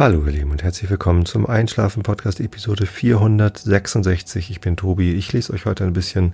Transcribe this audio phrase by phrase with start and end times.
[0.00, 4.50] Hallo ihr Lieben und herzlich willkommen zum Einschlafen Podcast Episode 466.
[4.50, 5.12] Ich bin Tobi.
[5.12, 6.32] Ich lese euch heute ein bisschen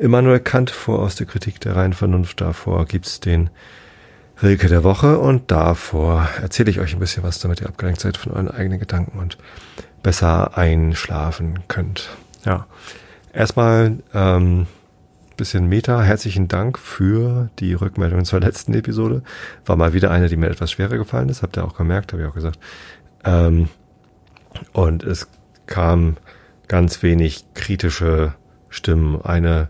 [0.00, 2.40] Immanuel Kant vor aus der Kritik der reinen Vernunft.
[2.40, 3.50] Davor gibt's den
[4.42, 8.16] Rilke der Woche und davor erzähle ich euch ein bisschen was, damit ihr abgelenkt seid
[8.16, 9.38] von euren eigenen Gedanken und
[10.02, 12.10] besser einschlafen könnt.
[12.44, 12.66] Ja,
[13.32, 14.66] erstmal ähm,
[15.36, 16.02] bisschen Meta.
[16.02, 19.22] Herzlichen Dank für die Rückmeldungen zur letzten Episode.
[19.66, 21.42] War mal wieder eine, die mir etwas schwerer gefallen ist.
[21.42, 22.58] Habt ihr auch gemerkt, habe ich auch gesagt.
[23.24, 23.68] Ähm,
[24.72, 25.28] und es
[25.66, 26.16] kam
[26.68, 28.34] ganz wenig kritische
[28.68, 29.20] Stimmen.
[29.22, 29.68] Eine,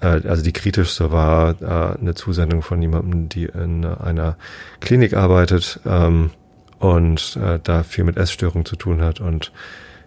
[0.00, 4.36] äh, also die kritischste war äh, eine Zusendung von jemandem, die in einer
[4.80, 6.30] Klinik arbeitet ähm,
[6.78, 9.52] und äh, da viel mit Essstörungen zu tun hat und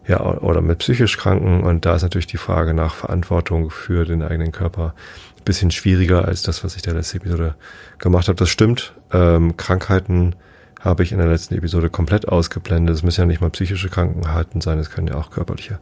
[0.05, 1.63] ja, oder mit psychisch Kranken.
[1.63, 4.93] Und da ist natürlich die Frage nach Verantwortung für den eigenen Körper
[5.37, 7.55] ein bisschen schwieriger als das, was ich der letzte Episode
[7.99, 8.35] gemacht habe.
[8.35, 8.93] Das stimmt.
[9.13, 10.35] Ähm, Krankheiten
[10.83, 12.95] habe ich in der letzten Episode komplett ausgeblendet.
[12.95, 15.79] Es müssen ja nicht mal psychische Krankheiten sein, es können ja auch körperliche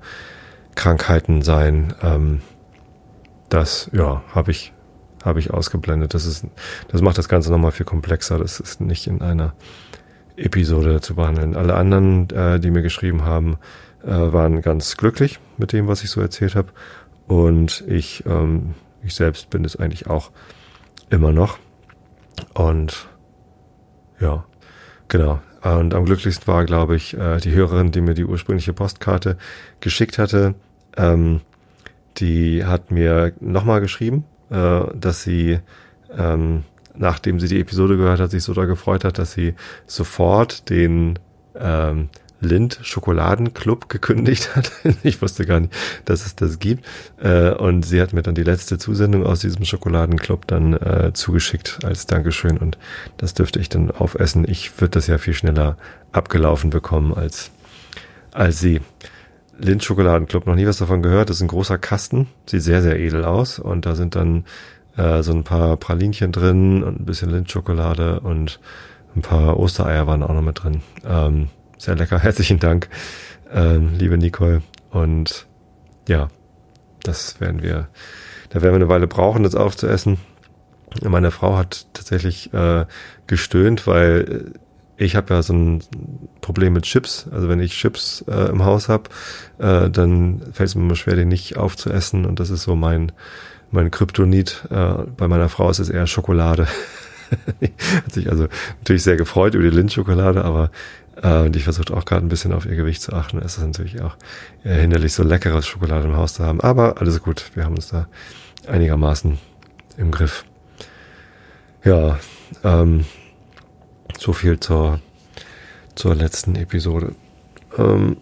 [0.76, 1.94] Krankheiten sein.
[2.04, 2.42] Ähm,
[3.50, 4.74] das, ja, habe ich,
[5.24, 6.14] habe ich ausgeblendet.
[6.14, 6.46] Das ist,
[6.90, 8.38] das macht das Ganze nochmal viel komplexer.
[8.38, 9.54] Das ist nicht in einer
[10.38, 11.56] Episode zu behandeln.
[11.56, 13.58] Alle anderen, äh, die mir geschrieben haben,
[14.04, 16.70] äh, waren ganz glücklich mit dem, was ich so erzählt habe.
[17.28, 20.32] Und ich, ähm, ich selbst bin es eigentlich auch
[21.10, 21.58] immer noch.
[22.54, 23.10] Und
[24.20, 24.46] ja,
[25.12, 25.40] genau.
[25.62, 29.38] Und am glücklichsten war, glaube ich, äh, die Hörerin, die mir die ursprüngliche Postkarte
[29.80, 30.56] geschickt hatte.
[30.98, 31.42] Ähm,
[32.18, 35.60] die hat mir nochmal geschrieben, äh, dass sie,
[36.18, 36.64] ähm,
[36.96, 39.54] nachdem sie die Episode gehört hat, sich so da gefreut hat, dass sie
[39.86, 41.20] sofort den
[41.56, 42.10] ähm,
[42.42, 44.72] Lind Schokoladenclub gekündigt hat.
[45.04, 45.74] ich wusste gar nicht,
[46.06, 46.86] dass es das gibt.
[47.22, 51.80] Äh, und sie hat mir dann die letzte Zusendung aus diesem Schokoladenclub dann äh, zugeschickt
[51.84, 52.58] als Dankeschön.
[52.58, 52.78] Und
[53.18, 54.46] das dürfte ich dann aufessen.
[54.48, 55.78] Ich würde das ja viel schneller
[56.12, 57.52] abgelaufen bekommen als,
[58.32, 58.82] als sie.
[59.58, 61.30] Lind Schokoladenclub, noch nie was davon gehört.
[61.30, 63.60] Das ist ein großer Kasten, sieht sehr, sehr edel aus.
[63.60, 64.46] Und da sind dann
[64.98, 68.60] äh, so ein paar Pralinchen drin und ein bisschen Lindschokolade und
[69.16, 70.82] ein paar Ostereier waren auch noch mit drin.
[71.06, 71.50] Ähm,
[71.82, 72.20] sehr lecker.
[72.20, 72.90] Herzlichen Dank,
[73.52, 74.62] ähm, liebe Nicole.
[74.92, 75.48] Und
[76.08, 76.30] ja,
[77.02, 77.88] das werden wir,
[78.50, 80.20] da werden wir eine Weile brauchen, das aufzuessen.
[81.04, 82.86] Meine Frau hat tatsächlich äh,
[83.26, 84.52] gestöhnt, weil
[84.98, 85.84] ich habe ja so ein
[86.42, 87.28] Problem mit Chips.
[87.32, 89.10] Also wenn ich Chips äh, im Haus habe,
[89.58, 92.26] äh, dann fällt es mir immer schwer, den nicht aufzuessen.
[92.26, 93.12] Und das ist so mein
[93.72, 94.68] mein Kryptonit.
[94.70, 96.68] Äh, bei meiner Frau ist es eher Schokolade.
[98.06, 98.48] hat sich also
[98.80, 100.68] natürlich sehr gefreut über die Lindschokolade, aber äh,
[101.22, 103.40] und ich versuche auch gerade ein bisschen auf ihr Gewicht zu achten.
[103.40, 104.16] Es ist natürlich auch
[104.64, 106.62] hinderlich, so leckeres Schokolade im Haus zu haben.
[106.62, 108.08] Aber alles gut, wir haben uns da
[108.68, 109.38] einigermaßen
[109.98, 110.46] im Griff.
[111.84, 112.20] Ja,
[112.64, 113.06] ähm,
[114.18, 115.00] so viel zur,
[115.96, 117.16] zur letzten Episode.
[117.78, 118.18] Ähm,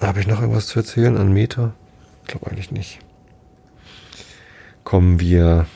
[0.00, 1.72] Habe ich noch irgendwas zu erzählen an Meta?
[2.22, 2.98] Ich glaube eigentlich nicht.
[4.84, 5.66] Kommen wir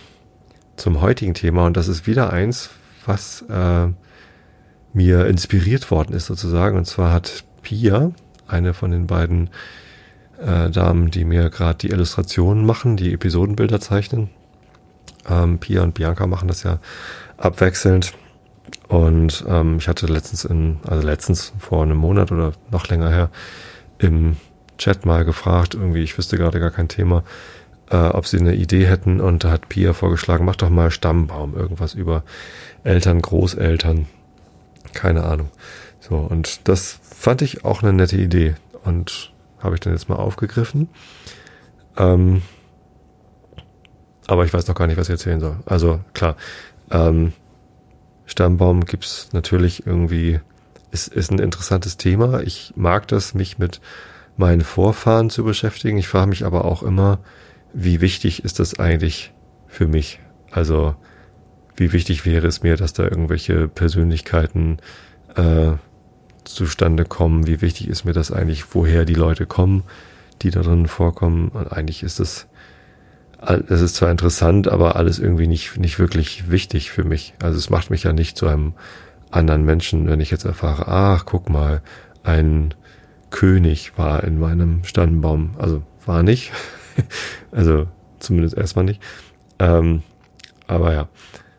[0.76, 2.70] zum heutigen Thema und das ist wieder eins,
[3.06, 3.88] was äh,
[4.96, 6.78] mir inspiriert worden ist sozusagen.
[6.78, 8.12] Und zwar hat Pia,
[8.48, 9.50] eine von den beiden
[10.40, 14.30] äh, Damen, die mir gerade die Illustrationen machen, die Episodenbilder zeichnen.
[15.28, 16.78] Ähm, Pia und Bianca machen das ja
[17.36, 18.14] abwechselnd.
[18.88, 23.30] Und ähm, ich hatte letztens in, also letztens vor einem Monat oder noch länger her
[23.98, 24.36] im
[24.78, 27.22] Chat mal gefragt, irgendwie, ich wüsste gerade gar kein Thema,
[27.90, 29.20] äh, ob sie eine Idee hätten.
[29.20, 32.22] Und da hat Pia vorgeschlagen, mach doch mal Stammbaum, irgendwas über
[32.82, 34.06] Eltern, Großeltern,
[34.92, 35.50] keine Ahnung.
[36.00, 38.54] So, und das fand ich auch eine nette Idee
[38.84, 40.88] und habe ich dann jetzt mal aufgegriffen.
[41.96, 42.42] Ähm,
[44.26, 45.56] aber ich weiß noch gar nicht, was ich erzählen soll.
[45.66, 46.36] Also klar,
[46.90, 47.32] ähm,
[48.26, 50.40] Stammbaum gibt's natürlich irgendwie,
[50.90, 52.40] ist, ist ein interessantes Thema.
[52.40, 53.80] Ich mag das, mich mit
[54.36, 55.98] meinen Vorfahren zu beschäftigen.
[55.98, 57.18] Ich frage mich aber auch immer,
[57.72, 59.32] wie wichtig ist das eigentlich
[59.66, 60.20] für mich?
[60.50, 60.94] Also
[61.76, 64.78] wie wichtig wäre es mir, dass da irgendwelche Persönlichkeiten
[65.36, 65.72] äh,
[66.44, 69.84] zustande kommen, wie wichtig ist mir das eigentlich, woher die Leute kommen,
[70.42, 71.48] die da drin vorkommen.
[71.48, 72.46] Und eigentlich ist es,
[73.68, 77.34] es ist zwar interessant, aber alles irgendwie nicht, nicht wirklich wichtig für mich.
[77.42, 78.74] Also es macht mich ja nicht zu einem
[79.30, 81.82] anderen Menschen, wenn ich jetzt erfahre, ach, guck mal,
[82.22, 82.74] ein
[83.30, 85.54] König war in meinem Stammbaum.
[85.58, 86.52] Also war nicht.
[87.52, 87.86] also
[88.18, 89.02] zumindest erstmal nicht.
[89.58, 90.02] Ähm,
[90.66, 91.08] aber ja.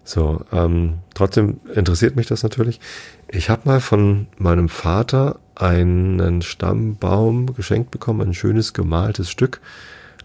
[0.07, 2.80] So, ähm, trotzdem interessiert mich das natürlich.
[3.27, 9.59] Ich habe mal von meinem Vater einen Stammbaum geschenkt bekommen, ein schönes gemaltes Stück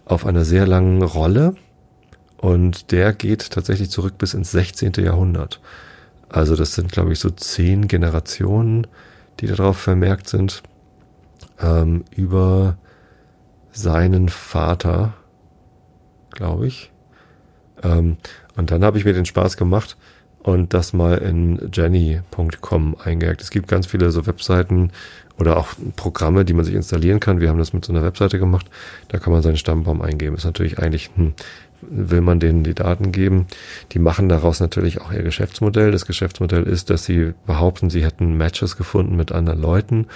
[0.05, 1.55] auf einer sehr langen Rolle.
[2.37, 4.93] Und der geht tatsächlich zurück bis ins 16.
[4.99, 5.59] Jahrhundert.
[6.29, 8.87] Also das sind, glaube ich, so zehn Generationen,
[9.41, 10.63] die darauf vermerkt sind,
[11.59, 12.77] ähm, über
[13.73, 15.13] seinen Vater,
[16.31, 16.92] glaube ich.
[17.83, 18.17] Ähm,
[18.55, 19.97] und dann habe ich mir den Spaß gemacht
[20.43, 23.41] und das mal in jenny.com eingehackt.
[23.41, 24.91] Es gibt ganz viele so Webseiten
[25.39, 27.39] oder auch Programme, die man sich installieren kann.
[27.39, 28.67] Wir haben das mit so einer Webseite gemacht.
[29.07, 30.35] Da kann man seinen Stammbaum eingeben.
[30.35, 31.33] Ist natürlich eigentlich, hm,
[31.81, 33.47] will man denen die Daten geben.
[33.93, 35.91] Die machen daraus natürlich auch ihr Geschäftsmodell.
[35.91, 40.07] Das Geschäftsmodell ist, dass sie behaupten, sie hätten Matches gefunden mit anderen Leuten,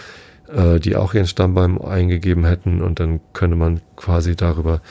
[0.54, 4.82] äh, die auch ihren Stammbaum eingegeben hätten und dann könnte man quasi darüber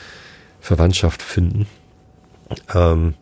[0.61, 1.67] Verwandtschaft finden.
[2.75, 3.15] Ähm,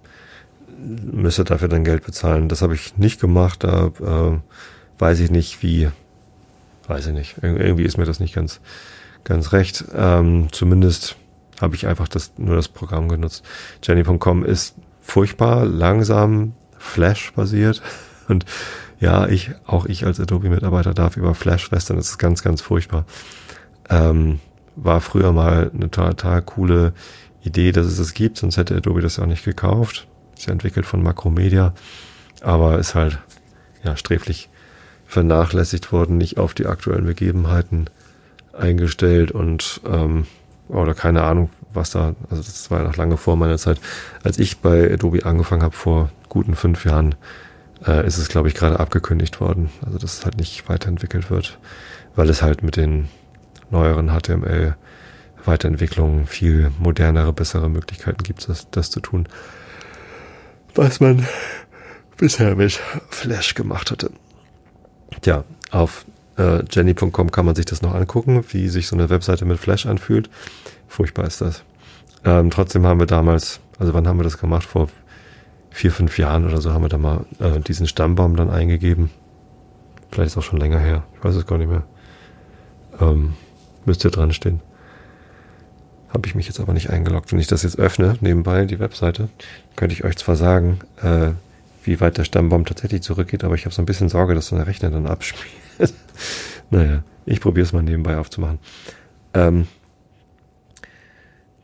[0.79, 2.49] müsste dafür dann Geld bezahlen.
[2.49, 3.65] Das habe ich nicht gemacht.
[3.65, 4.39] Da äh,
[4.99, 5.89] weiß ich nicht, wie.
[6.87, 7.37] Weiß ich nicht.
[7.41, 8.61] irgendwie ist mir das nicht ganz,
[9.25, 9.85] ganz recht.
[9.95, 11.17] Ähm, zumindest
[11.61, 13.43] habe ich einfach das, nur das Programm genutzt.
[13.83, 17.81] Jenny.com ist furchtbar, langsam, Flash-basiert.
[18.29, 18.45] Und
[19.01, 21.97] ja, ich, auch ich als Adobe-Mitarbeiter darf über Flash lästern.
[21.97, 23.07] Das ist ganz, ganz furchtbar.
[23.89, 24.41] Ähm,
[24.77, 26.93] war früher mal eine total coole
[27.45, 30.07] Idee, dass es das gibt, sonst hätte Adobe das ja auch nicht gekauft.
[30.37, 31.75] Ist ja entwickelt von Macromedia,
[32.41, 33.19] aber ist halt
[33.85, 34.49] ja sträflich
[35.07, 37.89] vernachlässigt worden, nicht auf die aktuellen Begebenheiten
[38.53, 40.27] eingestellt und ähm,
[40.69, 43.81] oder keine Ahnung, was da, also das war ja noch lange vor meiner Zeit.
[44.23, 47.15] Als ich bei Adobe angefangen habe, vor guten fünf Jahren,
[47.87, 49.71] äh, ist es, glaube ich, gerade abgekündigt worden.
[49.85, 51.59] Also dass es halt nicht weiterentwickelt wird,
[52.17, 53.09] weil es halt mit den
[53.71, 54.77] neueren HTML
[55.45, 59.29] Weiterentwicklungen viel modernere, bessere Möglichkeiten gibt, das, das zu tun,
[60.75, 61.27] was man
[62.17, 62.81] bisher mit
[63.11, 64.11] Flash gemacht hatte.
[65.21, 66.07] Tja, auf
[66.37, 69.87] äh, jenny.com kann man sich das noch angucken, wie sich so eine Webseite mit Flash
[69.87, 70.31] anfühlt.
[70.89, 71.63] Furchtbar ist das.
[72.25, 74.65] Ähm, trotzdem haben wir damals, also wann haben wir das gemacht?
[74.65, 74.89] Vor
[75.71, 79.11] vier, fünf Jahren oder so haben wir da mal äh, diesen Stammbaum dann eingegeben.
[80.11, 81.05] Vielleicht ist auch schon länger her.
[81.17, 81.83] Ich weiß es gar nicht mehr.
[83.01, 83.35] Ähm,
[83.85, 84.61] müsste dran stehen.
[86.15, 87.33] Habe ich mich jetzt aber nicht eingeloggt.
[87.33, 89.29] Wenn ich das jetzt öffne, nebenbei die Webseite,
[89.75, 91.33] könnte ich euch zwar sagen, äh,
[91.83, 94.57] wie weit der Stammbaum tatsächlich zurückgeht, aber ich habe so ein bisschen Sorge, dass so
[94.57, 95.53] der Rechner dann abspielt.
[96.71, 98.61] naja, ich probiere es mal nebenbei aufzumachen.
[99.35, 99.67] Ähm,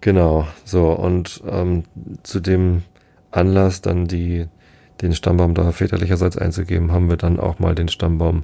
[0.00, 1.84] genau, so, und ähm,
[2.24, 2.82] zu dem
[3.30, 4.46] Anlass, dann die,
[5.00, 8.42] den Stammbaum da väterlicherseits einzugeben, haben wir dann auch mal den Stammbaum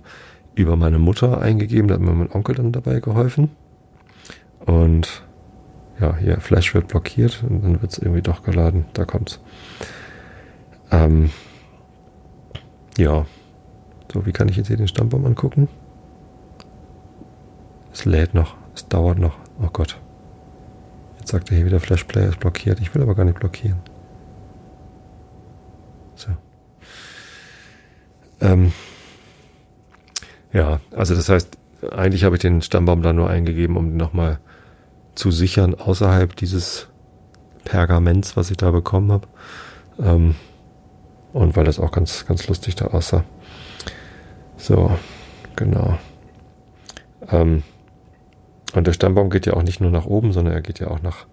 [0.55, 1.89] über meine Mutter eingegeben.
[1.89, 3.51] Da hat mir mein Onkel dann dabei geholfen.
[4.65, 5.26] Und
[6.01, 8.85] ja, hier, Flash wird blockiert und dann wird es irgendwie doch geladen.
[8.93, 9.41] Da kommt's.
[10.91, 11.31] Ähm,
[12.99, 13.27] ja.
[14.13, 15.69] So, wie kann ich jetzt hier den Stammbaum angucken?
[17.93, 18.57] Es lädt noch.
[18.75, 19.37] Es dauert noch.
[19.61, 19.99] Oh Gott.
[21.19, 22.81] Jetzt sagt er hier wieder Flash Player ist blockiert.
[22.81, 23.81] Ich will aber gar nicht blockieren.
[26.15, 26.29] So.
[28.41, 28.73] Ähm,
[30.53, 31.59] ja, also das heißt,
[31.91, 34.39] eigentlich habe ich den Stammbaum da nur eingegeben, um nochmal
[35.17, 36.89] zu sichern außerhalb dieses
[37.65, 39.27] Pergaments, was ich da bekommen habe.
[39.99, 40.37] Ähm,
[41.33, 43.25] und weil das auch ganz, ganz lustig da aussah.
[44.57, 44.91] So,
[45.57, 45.99] genau.
[47.29, 47.63] Ähm,
[48.75, 51.03] und der Stammbaum geht ja auch nicht nur nach oben, sondern er geht ja auch
[51.03, 51.27] nach,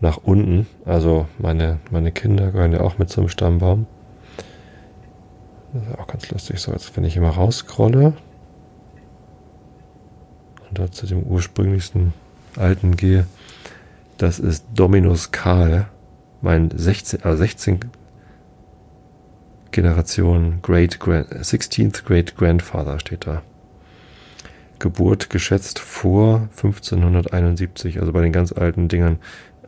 [0.00, 0.66] nach unten.
[0.84, 3.86] Also meine, meine Kinder gehören ja auch mit zum Stammbaum.
[5.72, 6.60] Das ist auch ganz lustig.
[6.60, 8.14] So, jetzt wenn ich immer rausscrolle
[10.68, 12.12] und da zu dem ursprünglichsten
[12.56, 13.26] alten gehe,
[14.18, 15.88] das ist Dominus Karl,
[16.40, 17.80] mein 16, also 16
[19.70, 23.42] Generation Great Grand, 16th Great Grandfather steht da.
[24.78, 29.18] Geburt geschätzt vor 1571, also bei den ganz alten Dingern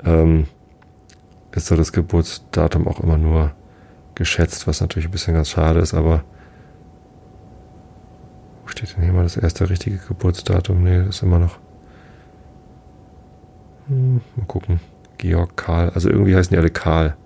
[0.05, 0.47] ähm,
[1.53, 3.53] ist da das Geburtsdatum auch immer nur
[4.15, 6.25] geschätzt, was natürlich ein bisschen ganz schade ist, aber
[8.63, 10.83] wo steht denn hier mal das erste richtige Geburtsdatum?
[10.83, 11.59] Nee, das ist immer noch.
[13.89, 14.81] Hm, mal gucken.
[15.19, 17.17] Georg Karl, also irgendwie heißen die alle Karl.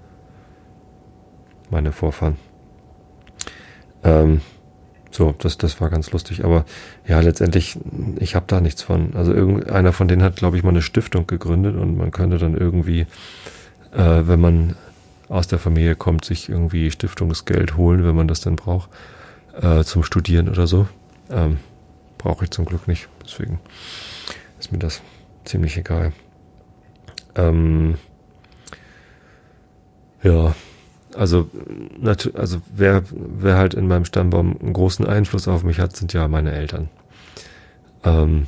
[1.70, 2.36] Meine Vorfahren.
[4.04, 4.40] Ähm,
[5.10, 6.44] so, das, das war ganz lustig.
[6.44, 6.64] Aber
[7.06, 7.78] ja, letztendlich,
[8.18, 9.14] ich habe da nichts von.
[9.14, 12.56] Also irgendeiner von denen hat, glaube ich, mal eine Stiftung gegründet und man könnte dann
[12.56, 13.00] irgendwie,
[13.92, 14.76] äh, wenn man
[15.28, 18.90] aus der Familie kommt, sich irgendwie Stiftungsgeld holen, wenn man das dann braucht,
[19.60, 20.88] äh, zum Studieren oder so.
[21.30, 21.58] Ähm,
[22.16, 23.08] Brauche ich zum Glück nicht.
[23.24, 23.60] Deswegen
[24.58, 25.00] ist mir das
[25.44, 26.12] ziemlich egal.
[27.34, 27.96] Ähm,
[30.22, 30.54] ja,
[31.14, 31.48] also,
[32.34, 36.28] also wer, wer halt in meinem Stammbaum einen großen Einfluss auf mich hat, sind ja
[36.28, 36.88] meine Eltern.
[38.04, 38.46] Ähm,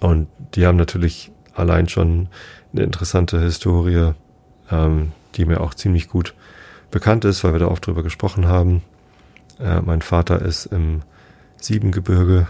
[0.00, 2.28] und die haben natürlich allein schon
[2.72, 4.12] eine interessante Historie,
[4.70, 6.34] ähm, die mir auch ziemlich gut
[6.90, 8.82] bekannt ist, weil wir da oft drüber gesprochen haben.
[9.58, 11.02] Äh, mein Vater ist im
[11.56, 12.46] Siebengebirge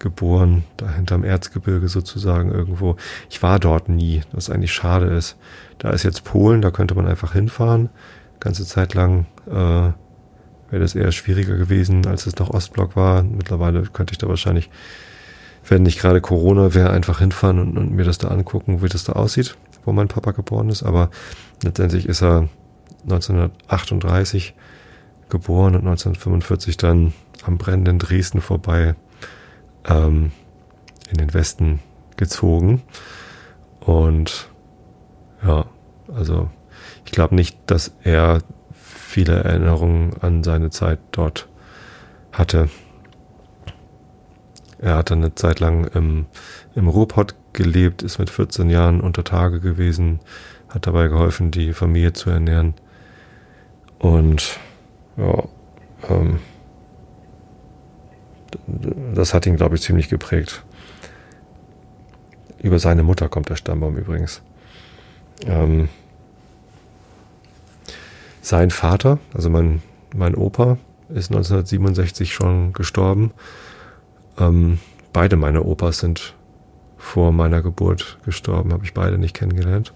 [0.00, 2.96] geboren, da hinterm Erzgebirge sozusagen irgendwo.
[3.28, 5.36] Ich war dort nie, was eigentlich schade ist.
[5.78, 7.90] Da ist jetzt Polen, da könnte man einfach hinfahren.
[8.40, 9.94] Ganze Zeit lang äh, wäre
[10.70, 13.22] das eher schwieriger gewesen, als es noch Ostblock war.
[13.22, 14.70] Mittlerweile könnte ich da wahrscheinlich,
[15.68, 19.04] wenn nicht gerade Corona wäre, einfach hinfahren und, und mir das da angucken, wie das
[19.04, 20.82] da aussieht, wo mein Papa geboren ist.
[20.82, 21.10] Aber
[21.62, 22.48] letztendlich ist er
[23.02, 24.54] 1938
[25.28, 27.12] geboren und 1945 dann
[27.44, 28.94] am brennenden Dresden vorbei
[29.88, 30.32] ähm,
[31.10, 31.80] in den Westen
[32.16, 32.82] gezogen.
[33.80, 34.48] Und
[35.42, 35.66] ja,
[36.14, 36.50] also
[37.04, 41.48] ich glaube nicht, dass er viele Erinnerungen an seine Zeit dort
[42.32, 42.68] hatte.
[44.78, 46.26] Er hat dann eine Zeit lang im,
[46.74, 50.20] im Ruhrpott gelebt, ist mit 14 Jahren unter Tage gewesen,
[50.68, 52.74] hat dabei geholfen, die Familie zu ernähren.
[53.98, 54.58] Und
[55.16, 55.44] ja,
[56.08, 56.38] ähm,
[59.14, 60.62] das hat ihn, glaube ich, ziemlich geprägt.
[62.62, 64.42] Über seine Mutter kommt der Stammbaum übrigens.
[65.46, 65.88] Ähm,
[68.42, 69.82] sein Vater, also mein,
[70.14, 70.78] mein Opa,
[71.08, 73.32] ist 1967 schon gestorben.
[74.38, 74.78] Ähm,
[75.12, 76.34] beide meine Opas sind
[76.96, 79.92] vor meiner Geburt gestorben, habe ich beide nicht kennengelernt.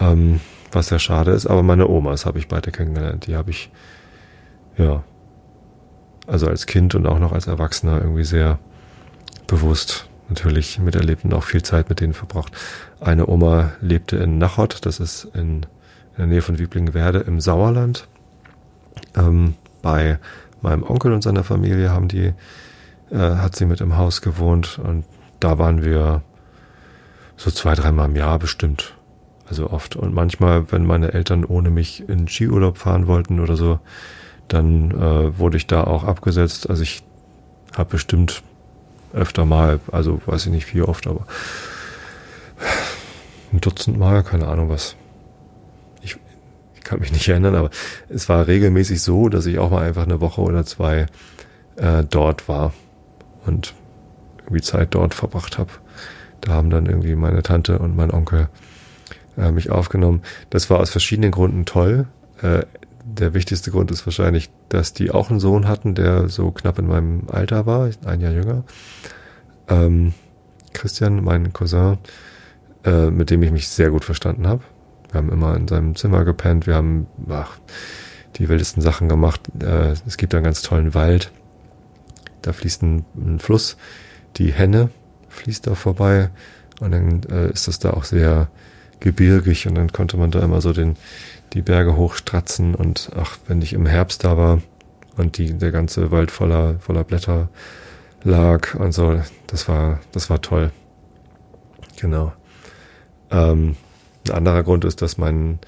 [0.00, 0.40] Ähm,
[0.72, 3.26] was sehr schade ist, aber meine Omas habe ich beide kennengelernt.
[3.26, 3.70] Die habe ich,
[4.76, 5.04] ja,
[6.26, 8.58] also als Kind und auch noch als Erwachsener irgendwie sehr
[9.46, 12.52] bewusst natürlich miterlebt und auch viel Zeit mit denen verbracht.
[13.00, 18.08] Eine Oma lebte in Nachod, das ist in, in der Nähe von Wieblingenwerde im Sauerland.
[19.16, 20.18] Ähm, bei
[20.62, 22.32] meinem Onkel und seiner Familie haben die,
[23.10, 25.04] äh, hat sie mit im Haus gewohnt und
[25.40, 26.22] da waren wir
[27.36, 28.94] so zwei, dreimal im Jahr bestimmt.
[29.46, 29.94] Also oft.
[29.96, 33.78] Und manchmal, wenn meine Eltern ohne mich in Skiurlaub fahren wollten oder so,
[34.48, 36.68] dann äh, wurde ich da auch abgesetzt.
[36.68, 37.02] Also ich
[37.74, 38.42] habe bestimmt
[39.12, 41.26] öfter mal, also weiß ich nicht wie oft, aber
[43.52, 44.96] ein Dutzend Mal, keine Ahnung was.
[46.02, 46.16] Ich,
[46.74, 47.70] ich kann mich nicht erinnern, aber
[48.08, 51.06] es war regelmäßig so, dass ich auch mal einfach eine Woche oder zwei
[51.76, 52.72] äh, dort war
[53.46, 53.74] und
[54.40, 55.70] irgendwie Zeit dort verbracht habe.
[56.40, 58.48] Da haben dann irgendwie meine Tante und mein Onkel
[59.38, 60.22] äh, mich aufgenommen.
[60.50, 62.06] Das war aus verschiedenen Gründen toll.
[62.42, 62.64] Äh,
[63.18, 66.86] der wichtigste Grund ist wahrscheinlich, dass die auch einen Sohn hatten, der so knapp in
[66.86, 68.64] meinem Alter war, ein Jahr jünger.
[69.68, 70.14] Ähm,
[70.72, 71.98] Christian, mein Cousin,
[72.84, 74.62] äh, mit dem ich mich sehr gut verstanden habe.
[75.10, 77.58] Wir haben immer in seinem Zimmer gepennt, wir haben ach,
[78.36, 79.40] die wildesten Sachen gemacht.
[79.62, 81.30] Äh, es gibt einen ganz tollen Wald.
[82.42, 83.76] Da fließt ein, ein Fluss,
[84.36, 84.90] die Henne
[85.28, 86.30] fließt da vorbei
[86.80, 88.48] und dann äh, ist das da auch sehr
[89.00, 90.96] gebirgig und dann konnte man da immer so den
[91.54, 94.60] die Berge hochstratzen und ach, wenn ich im Herbst da war
[95.16, 97.48] und die, der ganze Wald voller, voller Blätter
[98.24, 100.72] lag und so, das war, das war toll.
[102.00, 102.32] Genau.
[103.30, 103.76] Ähm,
[104.26, 105.60] ein anderer Grund ist, dass mein,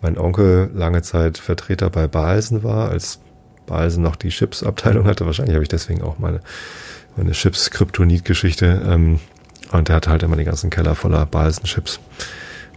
[0.00, 3.18] mein Onkel lange Zeit Vertreter bei Balsen war, als
[3.66, 5.26] Balsen noch die Chips-Abteilung hatte.
[5.26, 6.40] Wahrscheinlich habe ich deswegen auch meine,
[7.16, 8.82] meine Chips-Kryptonit-Geschichte.
[8.86, 9.18] Ähm,
[9.72, 11.98] und er hatte halt immer den ganzen Keller voller Balsen-Chips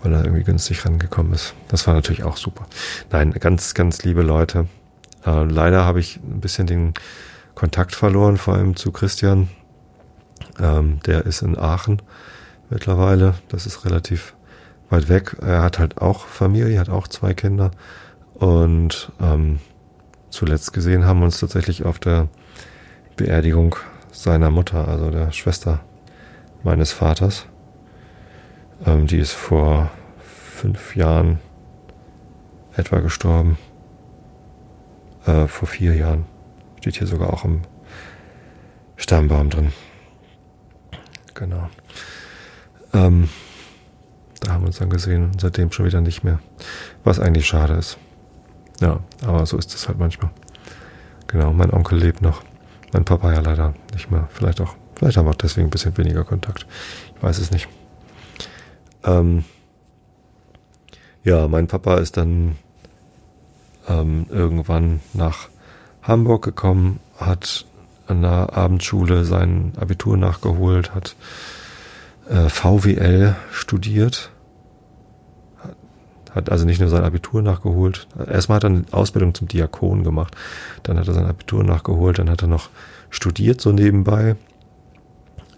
[0.06, 1.56] weil er irgendwie günstig rangekommen ist.
[1.68, 2.68] Das war natürlich auch super.
[3.12, 4.68] Nein, ganz, ganz liebe Leute.
[5.26, 6.94] Äh, leider habe ich ein bisschen den
[7.56, 9.50] Kontakt verloren, vor allem zu Christian.
[10.60, 12.02] Ähm, der ist in Aachen
[12.70, 13.34] mittlerweile.
[13.50, 14.36] Das ist relativ
[14.90, 15.38] weit weg.
[15.42, 17.72] Er hat halt auch Familie, hat auch zwei Kinder.
[18.36, 19.60] Und ähm,
[20.30, 22.28] zuletzt gesehen haben wir uns tatsächlich auf der
[23.16, 23.76] Beerdigung
[24.12, 25.80] seiner Mutter, also der Schwester
[26.64, 27.48] meines Vaters.
[28.86, 31.40] Ähm, die ist vor fünf Jahren
[32.76, 33.58] etwa gestorben.
[35.26, 36.26] Äh, vor vier Jahren.
[36.80, 37.62] Steht hier sogar auch im
[38.98, 39.72] Stammbaum drin.
[41.34, 41.70] Genau.
[42.94, 43.30] Ähm,
[44.40, 46.40] da haben wir uns dann gesehen und seitdem schon wieder nicht mehr.
[47.04, 47.98] Was eigentlich schade ist.
[48.82, 50.32] Ja, aber so ist es halt manchmal.
[51.28, 52.44] Genau, mein Onkel lebt noch.
[52.94, 54.30] Mein Papa ja leider nicht mehr.
[54.32, 56.66] Vielleicht auch, vielleicht haben wir auch deswegen ein bisschen weniger Kontakt.
[57.16, 57.68] Ich weiß es nicht.
[59.06, 59.44] Ähm,
[61.24, 62.56] ja, mein Papa ist dann
[63.88, 65.50] ähm, irgendwann nach
[66.02, 67.66] Hamburg gekommen, hat
[68.08, 71.16] an der Abendschule sein Abitur nachgeholt, hat
[72.30, 74.32] äh, VWL studiert,
[76.32, 80.36] hat also nicht nur sein Abitur nachgeholt, erstmal hat er eine Ausbildung zum Diakon gemacht,
[80.84, 82.70] dann hat er sein Abitur nachgeholt, dann hat er noch
[83.10, 84.36] studiert so nebenbei,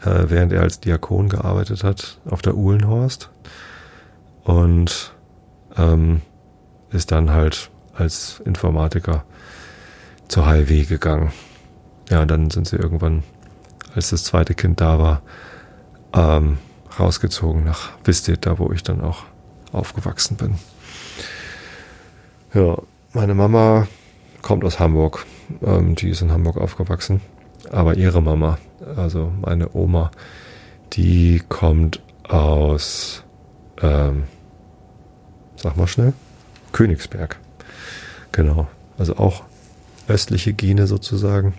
[0.03, 3.29] äh, während er als Diakon gearbeitet hat auf der Uhlenhorst
[4.43, 5.13] und
[5.77, 6.21] ähm,
[6.91, 9.23] ist dann halt als Informatiker
[10.27, 11.31] zur HIW gegangen.
[12.09, 13.23] ja, dann sind sie irgendwann,
[13.95, 15.21] als das zweite Kind da war,
[16.13, 16.57] ähm,
[16.99, 19.23] rausgezogen nach Vistet, da wo ich dann auch
[19.71, 20.55] aufgewachsen bin.
[22.53, 22.77] Ja,
[23.13, 23.87] meine Mama
[24.41, 25.25] kommt aus Hamburg.
[25.61, 27.21] Ähm, die ist in Hamburg aufgewachsen.
[27.69, 28.57] Aber ihre Mama,
[28.95, 30.11] also meine Oma,
[30.93, 33.23] die kommt aus,
[33.81, 34.23] ähm,
[35.55, 36.13] sag mal schnell,
[36.71, 37.37] Königsberg.
[38.31, 38.67] Genau.
[38.97, 39.43] Also auch
[40.07, 41.53] östliche Gene sozusagen.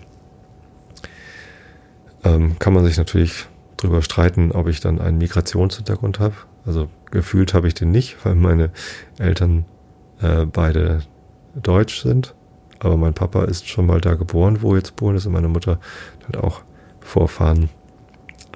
[2.23, 6.35] Ähm, kann man sich natürlich drüber streiten, ob ich dann einen Migrationshintergrund habe.
[6.65, 8.71] Also gefühlt habe ich den nicht, weil meine
[9.17, 9.65] Eltern
[10.21, 11.01] äh, beide
[11.55, 12.35] deutsch sind.
[12.79, 15.79] Aber mein Papa ist schon mal da geboren, wo jetzt geboren ist, und meine Mutter
[16.27, 16.61] hat auch
[17.09, 17.69] Vorfahren.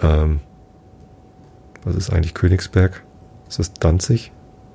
[0.02, 0.40] Ähm,
[1.84, 3.04] was ist eigentlich Königsberg?
[3.50, 4.32] Ist das Danzig?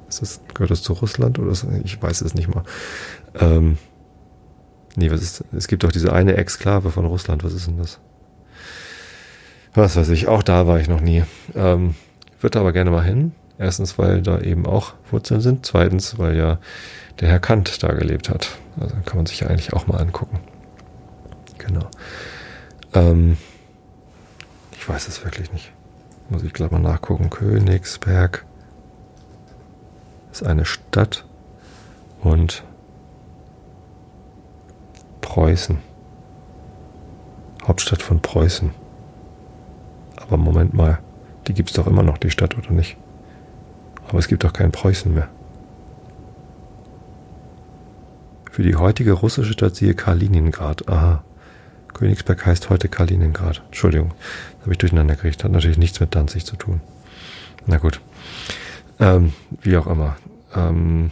[0.09, 2.65] Ist das, gehört das zu Russland oder ist, ich weiß es nicht mal.
[3.39, 3.79] Ähm,
[4.97, 8.01] nee, was ist, es gibt doch diese eine Exklave von Russland, was ist denn das?
[9.75, 11.25] Was weiß ich, auch da war ich noch nie.
[11.55, 11.95] Ähm,
[12.41, 13.33] würde aber gerne mal hin.
[13.59, 15.67] Erstens, weil da eben auch Wurzeln sind.
[15.67, 16.59] Zweitens, weil ja
[17.21, 18.57] der Herr Kant da gelebt hat.
[18.79, 20.41] Also kann man sich ja eigentlich auch mal angucken.
[21.59, 21.89] Genau.
[22.95, 23.37] Ähm,
[24.89, 25.71] ich weiß es wirklich nicht.
[26.31, 27.29] Muss ich gleich mal nachgucken.
[27.29, 28.47] Königsberg
[30.33, 31.27] ist eine Stadt
[32.23, 32.65] und
[35.21, 35.77] Preußen.
[37.67, 38.71] Hauptstadt von Preußen.
[40.17, 41.01] Aber Moment mal,
[41.49, 42.97] die gibt es doch immer noch, die Stadt, oder nicht?
[44.09, 45.29] Aber es gibt doch kein Preußen mehr.
[48.51, 50.89] Für die heutige russische Stadt siehe Kaliningrad.
[50.89, 51.25] Aha.
[51.99, 53.63] Königsberg heißt heute Kaliningrad.
[53.67, 54.13] Entschuldigung,
[54.61, 55.43] habe ich durcheinander gekriegt.
[55.43, 56.81] Hat natürlich nichts mit Danzig zu tun.
[57.67, 58.01] Na gut.
[59.01, 60.17] Ähm, wie auch immer.
[60.55, 61.11] Ähm,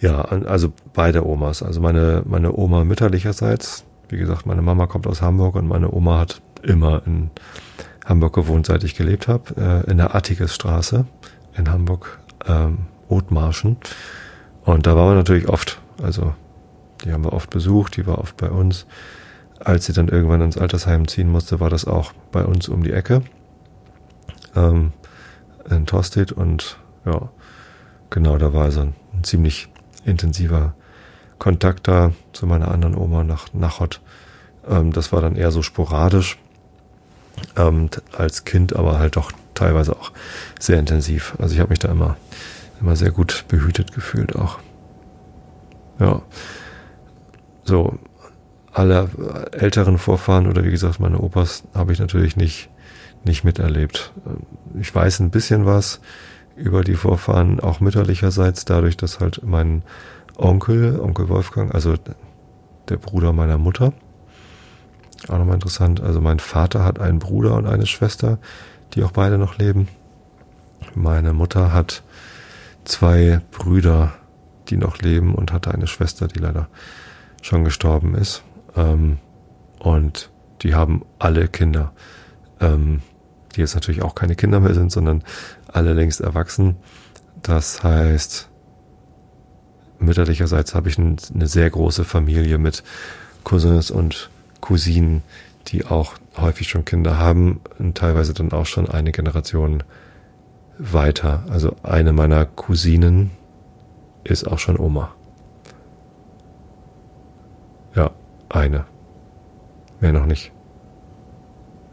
[0.00, 1.62] ja, also beide Omas.
[1.62, 6.20] Also meine, meine Oma mütterlicherseits, wie gesagt, meine Mama kommt aus Hamburg und meine Oma
[6.20, 7.30] hat immer in
[8.04, 11.06] Hamburg gewohnt, seit ich gelebt habe, äh, in der Attikesstraße
[11.56, 13.78] in Hamburg, ähm, Othmarschen.
[14.64, 15.80] Und da waren wir natürlich oft.
[16.02, 16.34] Also
[17.04, 18.86] die haben wir oft besucht, die war oft bei uns.
[19.60, 22.92] Als sie dann irgendwann ins Altersheim ziehen musste, war das auch bei uns um die
[22.92, 23.22] Ecke.
[24.56, 24.92] Ähm,
[25.70, 27.28] in Tostedt und ja,
[28.10, 29.68] genau, da war so ein, ein ziemlich
[30.04, 30.74] intensiver
[31.38, 34.00] Kontakt da zu meiner anderen Oma nach Nachot.
[34.68, 36.38] Ähm, das war dann eher so sporadisch
[37.56, 40.12] ähm, als Kind, aber halt doch teilweise auch
[40.58, 41.34] sehr intensiv.
[41.38, 42.16] Also ich habe mich da immer,
[42.80, 44.58] immer sehr gut behütet gefühlt auch.
[45.98, 46.22] Ja.
[47.64, 47.98] So,
[48.72, 49.08] alle
[49.52, 52.70] älteren Vorfahren oder wie gesagt meine Opas habe ich natürlich nicht,
[53.24, 54.12] nicht miterlebt.
[54.78, 56.00] Ich weiß ein bisschen was
[56.56, 59.82] über die Vorfahren, auch mütterlicherseits, dadurch, dass halt mein
[60.36, 61.94] Onkel, Onkel Wolfgang, also
[62.88, 63.92] der Bruder meiner Mutter,
[65.28, 66.00] auch nochmal interessant.
[66.00, 68.38] Also mein Vater hat einen Bruder und eine Schwester,
[68.92, 69.88] die auch beide noch leben.
[70.94, 72.02] Meine Mutter hat
[72.84, 74.12] zwei Brüder,
[74.68, 76.68] die noch leben und hatte eine Schwester, die leider
[77.44, 78.42] schon gestorben ist.
[78.74, 79.18] Ähm,
[79.78, 80.30] und
[80.62, 81.92] die haben alle Kinder,
[82.60, 83.02] ähm,
[83.54, 85.22] die jetzt natürlich auch keine Kinder mehr sind, sondern
[85.68, 86.76] alle längst erwachsen.
[87.42, 88.48] Das heißt,
[89.98, 92.82] mütterlicherseits habe ich eine sehr große Familie mit
[93.44, 94.30] Cousins und
[94.62, 95.22] Cousinen,
[95.68, 99.82] die auch häufig schon Kinder haben und teilweise dann auch schon eine Generation
[100.78, 101.44] weiter.
[101.50, 103.32] Also eine meiner Cousinen
[104.24, 105.14] ist auch schon Oma.
[107.94, 108.10] Ja,
[108.48, 108.86] eine.
[110.00, 110.52] Mehr noch nicht.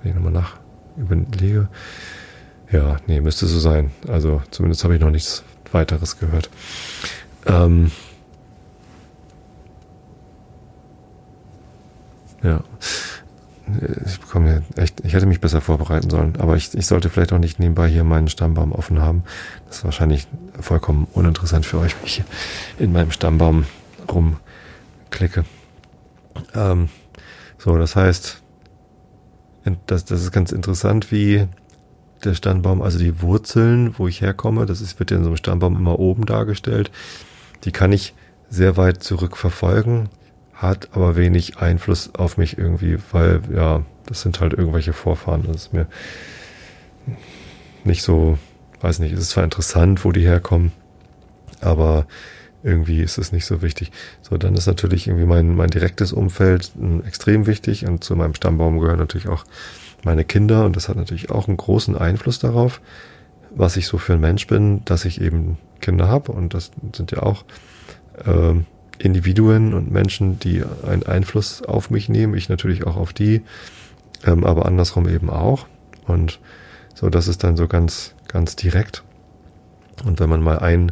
[0.01, 0.57] Wenn ich nochmal nach
[0.97, 1.67] überlege.
[2.71, 3.91] Ja, nee, müsste so sein.
[4.07, 6.49] Also zumindest habe ich noch nichts weiteres gehört.
[7.45, 7.91] Ähm,
[12.43, 12.61] Ja.
[14.05, 17.37] Ich bekomme echt, ich hätte mich besser vorbereiten sollen, aber ich, ich sollte vielleicht auch
[17.37, 19.23] nicht nebenbei hier meinen Stammbaum offen haben.
[19.67, 20.27] Das ist wahrscheinlich
[20.59, 22.23] vollkommen uninteressant für euch, wie ich
[22.79, 23.65] in meinem Stammbaum
[24.11, 25.45] rumklicke.
[26.55, 26.89] Ähm,
[27.57, 28.41] so, das heißt,
[29.85, 31.47] das, das ist ganz interessant, wie
[32.23, 35.37] der Stammbaum, also die Wurzeln, wo ich herkomme, das ist, wird ja in so einem
[35.37, 36.91] Stammbaum immer oben dargestellt.
[37.63, 38.13] Die kann ich
[38.49, 40.09] sehr weit zurück verfolgen
[40.61, 45.43] hat aber wenig Einfluss auf mich irgendwie, weil ja, das sind halt irgendwelche Vorfahren.
[45.47, 45.87] Das ist mir
[47.83, 48.37] nicht so,
[48.79, 50.71] weiß nicht, es ist zwar interessant, wo die herkommen,
[51.61, 52.05] aber
[52.63, 53.91] irgendwie ist es nicht so wichtig.
[54.21, 58.35] So, dann ist natürlich irgendwie mein, mein direktes Umfeld hm, extrem wichtig und zu meinem
[58.35, 59.45] Stammbaum gehören natürlich auch
[60.03, 62.81] meine Kinder und das hat natürlich auch einen großen Einfluss darauf,
[63.53, 67.11] was ich so für ein Mensch bin, dass ich eben Kinder habe und das sind
[67.11, 67.43] ja auch
[68.25, 68.65] ähm,
[68.97, 73.41] Individuen und Menschen, die einen Einfluss auf mich nehmen, ich natürlich auch auf die,
[74.25, 75.67] ähm, aber andersrum eben auch.
[76.05, 76.39] Und
[76.93, 79.03] so, das ist dann so ganz, ganz direkt.
[80.05, 80.91] Und wenn man mal einen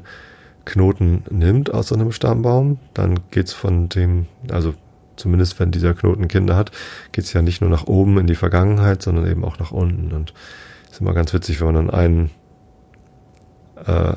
[0.69, 4.73] Knoten nimmt aus so einem Stammbaum, dann geht's von dem, also
[5.15, 6.71] zumindest wenn dieser Knoten Kinder hat,
[7.11, 10.13] geht's ja nicht nur nach oben in die Vergangenheit, sondern eben auch nach unten.
[10.13, 10.33] Und
[10.89, 12.29] ist immer ganz witzig, wenn man dann einen,
[13.85, 14.13] äh,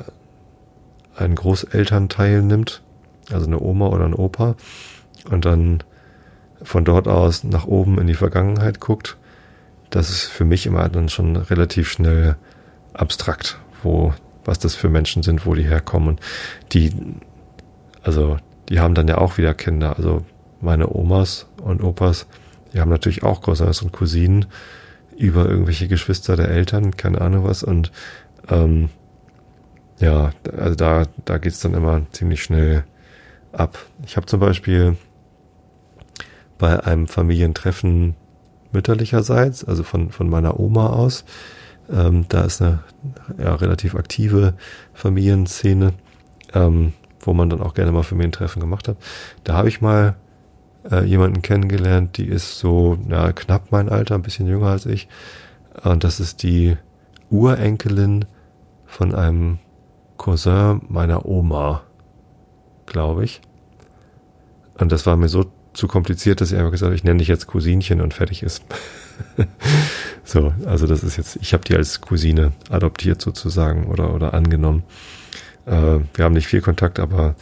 [1.15, 2.81] einen Großelternteil nimmt,
[3.31, 4.55] also eine Oma oder ein Opa,
[5.29, 5.83] und dann
[6.61, 9.17] von dort aus nach oben in die Vergangenheit guckt,
[9.89, 12.35] das ist für mich immer dann schon relativ schnell
[12.93, 14.13] abstrakt, wo,
[14.45, 16.19] was das für Menschen sind, wo die herkommen.
[16.71, 16.91] Die,
[18.01, 18.37] also,
[18.69, 19.95] die haben dann ja auch wieder Kinder.
[19.97, 20.25] Also
[20.61, 22.27] meine Omas und Opas,
[22.73, 24.45] die haben natürlich auch Cousins und Cousinen
[25.17, 27.63] über irgendwelche Geschwister der Eltern, keine Ahnung was.
[27.63, 27.91] Und
[28.49, 28.89] ähm,
[29.99, 32.83] ja, also da, da geht's dann immer ziemlich schnell
[33.51, 33.77] ab.
[34.05, 34.97] Ich habe zum Beispiel
[36.57, 38.15] bei einem Familientreffen
[38.71, 41.25] mütterlicherseits, also von, von meiner Oma aus,
[41.91, 42.79] ähm, da ist eine
[43.37, 44.53] ja, relativ aktive
[44.93, 45.93] Familienszene,
[46.53, 48.97] ähm, wo man dann auch gerne mal Familientreffen gemacht hat.
[49.43, 50.15] Da habe ich mal
[50.89, 55.07] äh, jemanden kennengelernt, die ist so ja, knapp mein Alter, ein bisschen jünger als ich.
[55.83, 56.77] Und das ist die
[57.29, 58.25] Urenkelin
[58.85, 59.59] von einem
[60.17, 61.81] Cousin meiner Oma,
[62.85, 63.41] glaube ich.
[64.77, 67.27] Und das war mir so zu kompliziert, dass ich einfach gesagt habe, ich nenne dich
[67.27, 68.63] jetzt Cousinchen und fertig ist.
[70.23, 74.83] so, also das ist jetzt, ich habe die als Cousine adoptiert sozusagen oder, oder angenommen.
[75.65, 77.35] Äh, wir haben nicht viel Kontakt, aber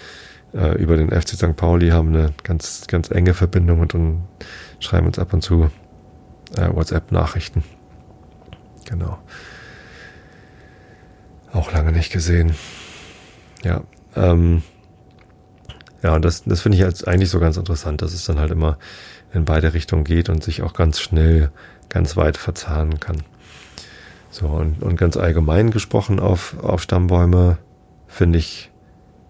[0.54, 1.56] äh, über den FC St.
[1.56, 4.24] Pauli haben eine ganz, ganz enge Verbindung und, und
[4.80, 5.70] schreiben uns ab und zu
[6.56, 7.64] äh, WhatsApp-Nachrichten.
[8.90, 9.18] Genau.
[11.54, 12.54] Auch lange nicht gesehen.
[13.64, 13.82] Ja.
[14.16, 14.64] Ähm,
[16.04, 18.52] ja, und das, das finde ich jetzt eigentlich so ganz interessant, dass es dann halt
[18.52, 18.78] immer
[19.34, 21.52] in beide Richtungen geht und sich auch ganz schnell,
[21.90, 23.18] ganz weit verzahnen kann.
[24.30, 27.58] So, und, und ganz allgemein gesprochen auf, auf Stammbäume
[28.08, 28.72] finde ich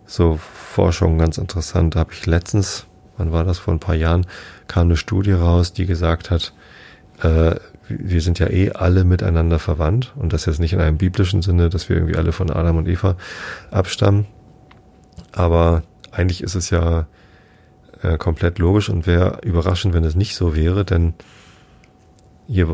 [0.05, 1.95] so Forschung ganz interessant.
[1.95, 2.85] Da habe ich letztens,
[3.17, 4.25] wann war das, vor ein paar Jahren,
[4.67, 6.53] kam eine Studie raus, die gesagt hat,
[7.21, 7.55] äh,
[7.87, 11.69] wir sind ja eh alle miteinander verwandt und das jetzt nicht in einem biblischen Sinne,
[11.69, 13.17] dass wir irgendwie alle von Adam und Eva
[13.69, 14.27] abstammen.
[15.33, 17.07] Aber eigentlich ist es ja
[18.01, 21.13] äh, komplett logisch und wäre überraschend, wenn es nicht so wäre, denn
[22.47, 22.65] je,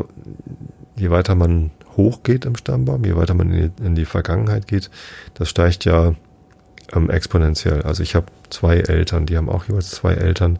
[0.96, 4.90] je weiter man hochgeht im Stammbaum, je weiter man in die, in die Vergangenheit geht,
[5.34, 6.14] das steigt ja
[6.92, 7.82] ähm, exponentiell.
[7.82, 10.58] Also ich habe zwei Eltern, die haben auch jeweils zwei Eltern,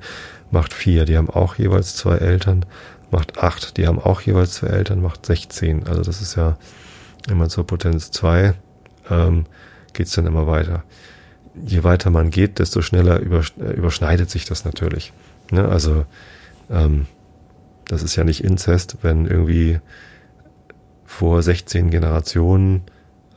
[0.51, 2.65] macht vier, die haben auch jeweils zwei Eltern,
[3.11, 5.87] macht acht, die haben auch jeweils zwei Eltern, macht 16.
[5.87, 6.59] Also das ist ja
[7.29, 8.55] immer zur Potenz zwei
[9.11, 9.47] ähm,
[9.93, 10.85] geht dann immer weiter.
[11.65, 15.13] Je weiter man geht, desto schneller äh, überschneidet sich das natürlich.
[15.51, 15.67] Ne?
[15.67, 16.05] Also
[16.71, 17.07] ähm,
[17.87, 19.81] das ist ja nicht Inzest, wenn irgendwie
[21.05, 22.83] vor 16 Generationen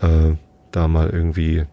[0.01, 0.35] äh,
[0.71, 1.65] da mal irgendwie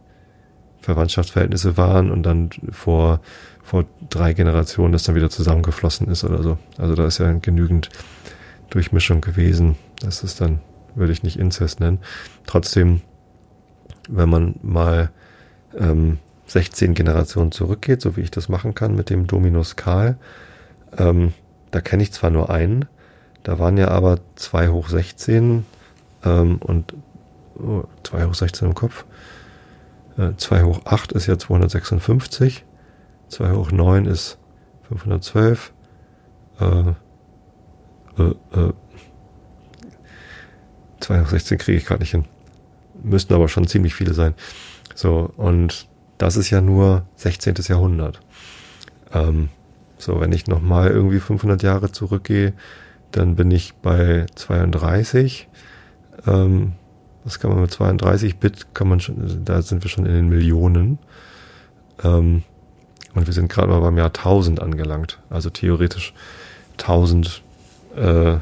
[0.80, 3.20] Verwandtschaftsverhältnisse waren und dann vor,
[3.62, 6.56] vor drei Generationen das dann wieder zusammengeflossen ist oder so.
[6.78, 7.90] Also da ist ja genügend
[8.70, 9.76] Durchmischung gewesen.
[10.00, 10.60] Das ist dann,
[10.94, 11.98] würde ich nicht Inzest nennen.
[12.46, 13.00] Trotzdem,
[14.08, 15.10] wenn man mal
[15.76, 20.16] ähm, 16 Generationen zurückgeht, so wie ich das machen kann mit dem Dominus Karl,
[20.96, 21.32] ähm,
[21.70, 22.86] da kenne ich zwar nur einen,
[23.42, 25.64] da waren ja aber 2 hoch 16
[26.24, 26.94] ähm, und
[27.58, 29.04] oh, 2 hoch 16 im Kopf.
[30.36, 32.64] 2 äh, hoch 8 ist ja 256.
[33.28, 34.38] 2 hoch 9 ist
[34.88, 35.72] 512.
[36.60, 36.64] Äh,
[38.18, 38.72] äh, äh,
[41.00, 42.24] 2 hoch 16 kriege ich gerade nicht hin.
[43.02, 44.34] Müssten aber schon ziemlich viele sein.
[44.94, 45.87] So, und
[46.18, 47.54] das ist ja nur 16.
[47.68, 48.20] Jahrhundert.
[49.12, 49.48] Ähm,
[49.96, 52.52] so, wenn ich nochmal irgendwie 500 Jahre zurückgehe,
[53.10, 55.48] dann bin ich bei 32.
[56.26, 56.72] Ähm,
[57.24, 60.28] was kann man mit 32 Bit, kann man schon, da sind wir schon in den
[60.28, 60.98] Millionen.
[62.02, 62.42] Ähm,
[63.14, 65.18] und wir sind gerade mal beim Jahr 1000 angelangt.
[65.30, 66.14] Also theoretisch
[66.78, 67.42] 1000
[67.96, 68.36] äh,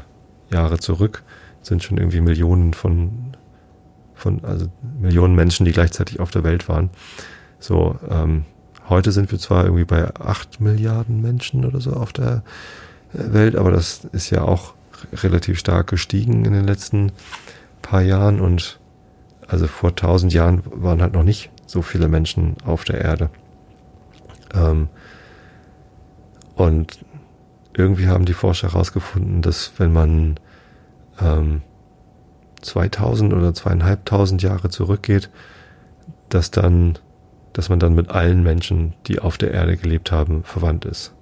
[0.51, 1.23] Jahre zurück
[1.61, 3.35] sind schon irgendwie Millionen von,
[4.13, 4.67] von, also
[5.01, 6.89] Millionen Menschen, die gleichzeitig auf der Welt waren.
[7.59, 8.45] So, ähm,
[8.89, 12.43] heute sind wir zwar irgendwie bei 8 Milliarden Menschen oder so auf der
[13.13, 14.73] äh, Welt, aber das ist ja auch
[15.13, 17.11] relativ stark gestiegen in den letzten
[17.81, 18.79] paar Jahren und
[19.47, 23.29] also vor tausend Jahren waren halt noch nicht so viele Menschen auf der Erde.
[24.53, 24.89] Ähm,
[26.55, 26.99] und
[27.73, 30.39] irgendwie haben die Forscher herausgefunden, dass wenn man
[31.21, 31.61] ähm,
[32.61, 35.29] 2000 oder zweieinhalbtausend Jahre zurückgeht,
[36.29, 36.97] dass dann
[37.53, 41.13] dass man dann mit allen Menschen, die auf der Erde gelebt haben, verwandt ist.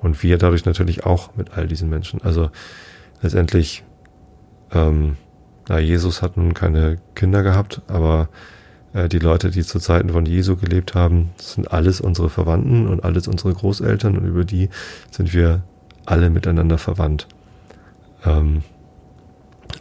[0.00, 2.20] Und wir dadurch natürlich auch mit all diesen Menschen.
[2.22, 2.50] Also
[3.22, 3.84] letztendlich,
[4.72, 5.16] ähm,
[5.68, 8.28] na, Jesus hat nun keine Kinder gehabt, aber
[8.92, 13.04] äh, die Leute, die zu Zeiten von Jesu gelebt haben, sind alles unsere Verwandten und
[13.04, 14.68] alles unsere Großeltern und über die
[15.10, 15.62] sind wir
[16.04, 17.26] alle miteinander verwandt.
[18.24, 18.62] Ähm,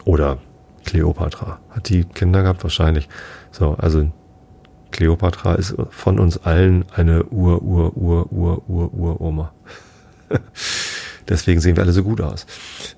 [0.04, 0.38] oder
[0.86, 1.60] Kleopatra.
[1.72, 2.64] Hat die Kinder gehabt?
[2.64, 3.10] Wahrscheinlich.
[3.52, 4.12] So, also
[4.96, 9.54] Kleopatra ist von uns allen eine Ur, Ur, Ur, Ur, Ur, Ur, Oma.
[11.28, 12.46] Deswegen sehen wir alle so gut aus.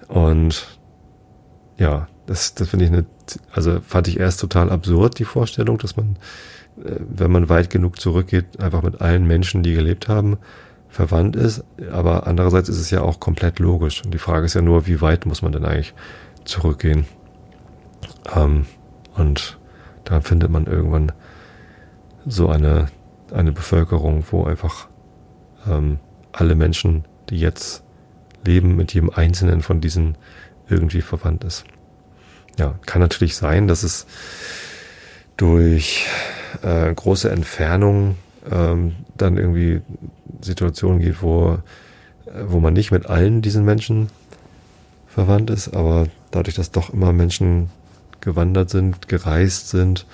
[0.07, 0.77] Und
[1.79, 3.05] ja, das, das finde ich eine,
[3.51, 6.17] also fand ich erst total absurd, die Vorstellung, dass man,
[6.83, 10.37] äh, wenn man weit genug zurückgeht, einfach mit allen Menschen, die gelebt haben,
[10.89, 11.63] verwandt ist.
[11.91, 14.03] Aber andererseits ist es ja auch komplett logisch.
[14.05, 15.95] Und die Frage ist ja nur, wie weit muss man denn eigentlich
[16.45, 17.07] zurückgehen?
[18.35, 18.67] Ähm,
[19.15, 19.57] und
[20.03, 21.11] da findet man irgendwann
[22.27, 22.87] so eine,
[23.31, 24.87] eine Bevölkerung, wo einfach
[25.67, 25.99] ähm,
[26.31, 27.83] alle Menschen, die jetzt
[28.45, 30.17] leben, mit jedem einzelnen von diesen
[30.69, 31.65] irgendwie verwandt ist.
[32.57, 34.05] Ja, kann natürlich sein, dass es
[35.37, 36.07] durch
[36.63, 38.15] äh, große Entfernungen
[38.51, 39.81] ähm, dann irgendwie
[40.41, 41.59] Situationen gibt, wo,
[42.25, 44.09] äh, wo man nicht mit allen diesen Menschen
[45.07, 47.69] verwandt ist, aber dadurch, dass doch immer Menschen
[48.21, 50.05] gewandert sind, gereist sind,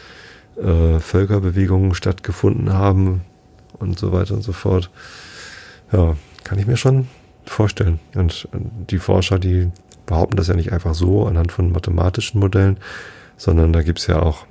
[0.62, 3.22] äh, Völkerbewegungen stattgefunden haben
[3.80, 4.90] und so weiter und so fort.
[5.92, 7.08] Ja, kann ich mir schon
[7.46, 8.00] vorstellen.
[8.16, 8.48] Und
[8.90, 9.72] die Forscher, die
[10.06, 12.78] behaupten das ja nicht einfach so anhand von mathematischen Modellen,
[13.38, 14.46] sondern da gibt's ja auch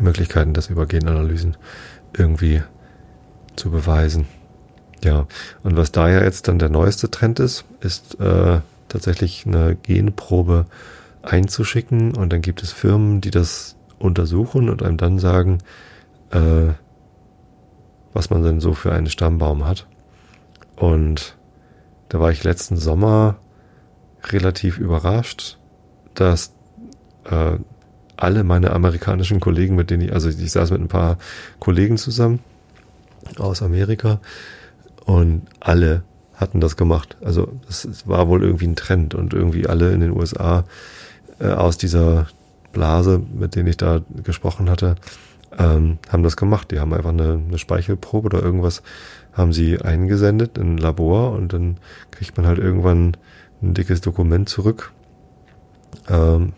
[0.00, 1.56] Möglichkeiten, das über Genanalysen
[2.16, 2.62] irgendwie
[3.56, 4.26] zu beweisen.
[5.02, 5.26] Ja,
[5.62, 10.66] und was da ja jetzt dann der neueste Trend ist, ist äh, tatsächlich eine Genprobe
[11.22, 15.58] einzuschicken und dann gibt es Firmen, die das untersuchen und einem dann sagen,
[16.30, 16.72] äh,
[18.12, 19.86] was man denn so für einen Stammbaum hat.
[20.76, 21.36] Und
[22.08, 23.36] da war ich letzten Sommer
[24.24, 25.58] relativ überrascht,
[26.14, 26.52] dass
[27.24, 27.58] äh,
[28.16, 31.18] alle meine amerikanischen Kollegen, mit denen ich, also ich saß mit ein paar
[31.60, 32.40] Kollegen zusammen
[33.38, 34.20] aus Amerika
[35.04, 36.02] und alle
[36.34, 37.16] hatten das gemacht.
[37.20, 40.64] Also es war wohl irgendwie ein Trend und irgendwie alle in den USA
[41.38, 42.26] äh, aus dieser
[42.78, 44.94] Blase, mit denen ich da gesprochen hatte,
[45.58, 46.70] ähm, haben das gemacht.
[46.70, 48.84] Die haben einfach eine, eine Speichelprobe oder irgendwas
[49.32, 51.78] haben sie eingesendet in ein Labor und dann
[52.12, 53.16] kriegt man halt irgendwann
[53.60, 54.92] ein dickes Dokument zurück,
[56.08, 56.52] ähm,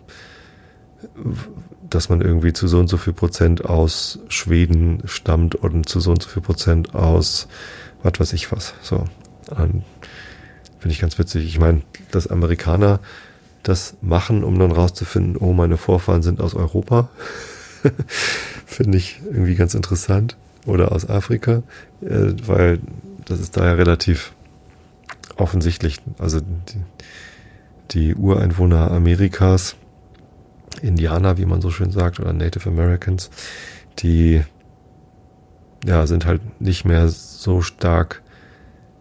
[1.88, 6.10] dass man irgendwie zu so und so viel Prozent aus Schweden stammt und zu so
[6.10, 7.48] und so viel Prozent aus
[8.02, 8.74] was weiß ich was.
[8.82, 9.04] So.
[9.46, 9.84] Finde
[10.84, 11.46] ich ganz witzig.
[11.46, 11.80] Ich meine,
[12.10, 13.00] dass Amerikaner
[13.62, 17.08] das machen, um dann rauszufinden, oh, meine Vorfahren sind aus Europa.
[18.66, 20.36] Finde ich irgendwie ganz interessant.
[20.66, 21.62] Oder aus Afrika,
[22.02, 22.80] äh, weil
[23.24, 24.32] das ist da ja relativ
[25.36, 25.98] offensichtlich.
[26.18, 26.82] Also die,
[27.92, 29.76] die Ureinwohner Amerikas,
[30.82, 33.30] Indianer, wie man so schön sagt, oder Native Americans,
[33.98, 34.42] die
[35.84, 38.22] ja, sind halt nicht mehr so stark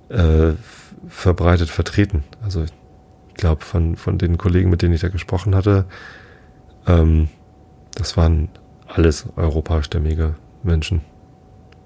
[0.09, 0.53] äh,
[1.07, 2.23] verbreitet vertreten.
[2.41, 2.65] Also
[3.39, 5.85] glaube, von, von den Kollegen, mit denen ich da gesprochen hatte,
[6.87, 7.29] ähm,
[7.95, 8.49] das waren
[8.87, 11.01] alles europastämmige Menschen.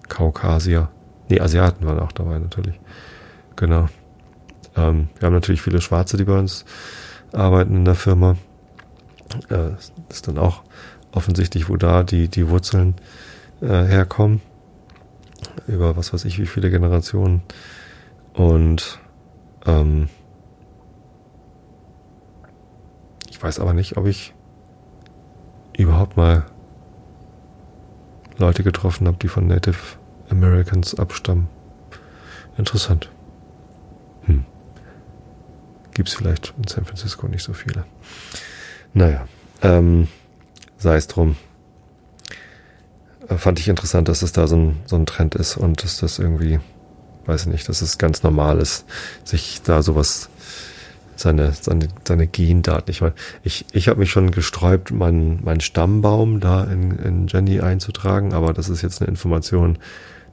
[0.09, 0.89] Kaukasier.
[1.29, 2.79] Nee, Asiaten waren auch dabei natürlich.
[3.55, 3.87] Genau.
[4.75, 6.65] Ähm, wir haben natürlich viele Schwarze, die bei uns
[7.31, 8.35] arbeiten in der Firma.
[9.49, 9.71] Äh,
[10.09, 10.63] ist dann auch
[11.11, 12.95] offensichtlich, wo da die, die Wurzeln
[13.61, 14.41] äh, herkommen.
[15.67, 17.43] Über was weiß ich, wie viele Generationen.
[18.33, 18.99] Und
[19.65, 20.09] ähm,
[23.29, 24.34] ich weiß aber nicht, ob ich
[25.77, 26.45] überhaupt mal
[28.38, 29.77] Leute getroffen habe, die von Native
[30.29, 31.47] Americans abstammen.
[32.58, 33.10] Interessant.
[34.25, 34.45] Hm.
[35.93, 37.86] Gibt es vielleicht in San Francisco nicht so viele.
[38.93, 39.27] Naja,
[39.62, 40.08] ähm,
[40.77, 41.36] sei es drum.
[43.27, 45.97] Äh, fand ich interessant, dass es da so ein, so ein Trend ist und dass
[45.97, 46.60] das irgendwie,
[47.25, 48.86] weiß ich nicht, dass es ganz normal ist,
[49.23, 50.29] sich da sowas,
[51.15, 52.91] seine, seine, seine Gendaten.
[52.91, 57.62] Ich meine, ich, ich habe mich schon gesträubt, meinen mein Stammbaum da in, in Jenny
[57.62, 59.78] einzutragen, aber das ist jetzt eine Information,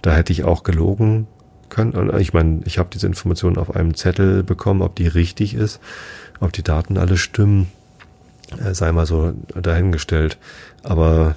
[0.02, 1.26] da hätte ich auch gelogen
[1.68, 1.92] können.
[1.92, 5.80] Und ich meine, ich habe diese Information auf einem Zettel bekommen, ob die richtig ist,
[6.40, 7.70] ob die Daten alle stimmen,
[8.58, 10.38] äh, sei mal so dahingestellt.
[10.82, 11.36] Aber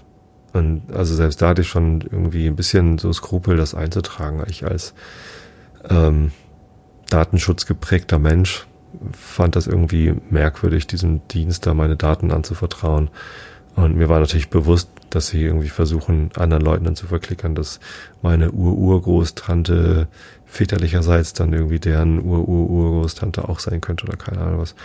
[0.53, 4.43] und also selbst da hatte ich schon irgendwie ein bisschen so Skrupel, das einzutragen.
[4.47, 4.93] Ich als
[5.89, 6.31] ähm,
[7.09, 8.67] datenschutzgeprägter Mensch
[9.11, 13.09] fand das irgendwie merkwürdig, diesem Dienst da meine Daten anzuvertrauen.
[13.75, 17.79] Und mir war natürlich bewusst, dass sie irgendwie versuchen, anderen Leuten dann zu verklickern, dass
[18.21, 20.07] meine Ur-Urgroßtante
[20.45, 24.75] väterlicherseits dann irgendwie deren Ur-Ur-Urgroßtante auch sein könnte oder keine Ahnung was.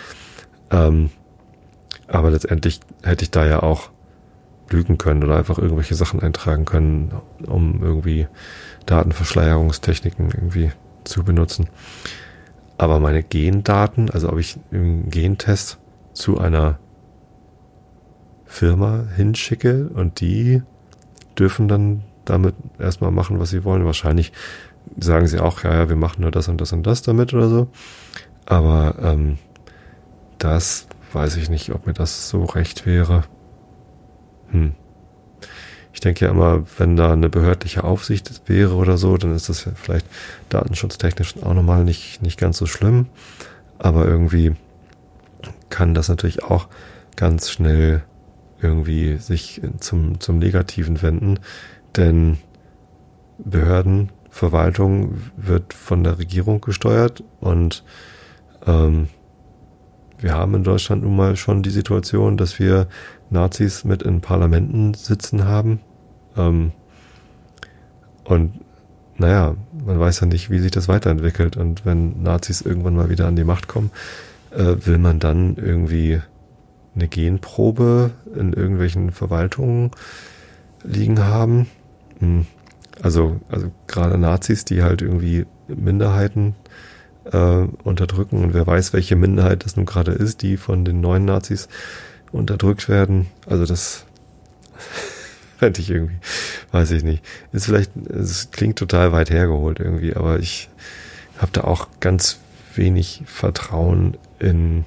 [0.70, 1.10] Ähm,
[2.06, 3.90] aber letztendlich hätte ich da ja auch
[4.70, 7.12] lügen können oder einfach irgendwelche Sachen eintragen können,
[7.46, 8.26] um irgendwie
[8.86, 10.72] Datenverschleierungstechniken irgendwie
[11.04, 11.68] zu benutzen.
[12.78, 15.78] Aber meine Gendaten, also ob ich im Gentest
[16.12, 16.78] zu einer
[18.46, 20.62] Firma hinschicke und die
[21.38, 23.84] dürfen dann damit erstmal machen, was sie wollen.
[23.84, 24.32] Wahrscheinlich
[24.98, 27.48] sagen sie auch, ja, ja, wir machen nur das und das und das damit oder
[27.48, 27.68] so.
[28.46, 29.38] Aber ähm,
[30.38, 33.24] das weiß ich nicht, ob mir das so recht wäre.
[34.50, 34.74] Hm.
[35.92, 39.68] Ich denke ja immer, wenn da eine behördliche Aufsicht wäre oder so, dann ist das
[39.74, 40.06] vielleicht
[40.48, 43.06] datenschutztechnisch auch nochmal nicht, nicht ganz so schlimm.
[43.78, 44.54] Aber irgendwie
[45.70, 46.68] kann das natürlich auch
[47.16, 48.02] ganz schnell
[48.60, 51.38] irgendwie sich zum, zum Negativen wenden.
[51.96, 52.38] Denn
[53.38, 57.84] Behörden, Verwaltung wird von der Regierung gesteuert und
[58.66, 59.08] ähm,
[60.20, 62.88] wir haben in Deutschland nun mal schon die Situation, dass wir
[63.30, 65.80] Nazis mit in Parlamenten sitzen haben.
[66.36, 66.72] Ähm,
[68.24, 68.60] und
[69.16, 71.56] naja, man weiß ja nicht, wie sich das weiterentwickelt.
[71.56, 73.90] Und wenn Nazis irgendwann mal wieder an die Macht kommen,
[74.50, 76.20] äh, will man dann irgendwie
[76.94, 79.90] eine Genprobe in irgendwelchen Verwaltungen
[80.82, 81.66] liegen haben.
[82.18, 82.46] Hm.
[83.02, 86.56] Also, also gerade Nazis, die halt irgendwie Minderheiten
[87.32, 91.24] äh, unterdrücken und wer weiß, welche Minderheit das nun gerade ist, die von den neuen
[91.24, 91.68] Nazis
[92.32, 93.26] unterdrückt werden.
[93.46, 94.06] Also das
[95.58, 96.16] fände ich irgendwie,
[96.72, 97.22] weiß ich nicht.
[97.52, 100.70] Ist vielleicht, es klingt total weit hergeholt irgendwie, aber ich
[101.38, 102.38] habe da auch ganz
[102.74, 104.84] wenig Vertrauen in,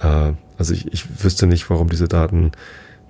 [0.00, 2.50] äh, also ich, ich wüsste nicht, warum diese Daten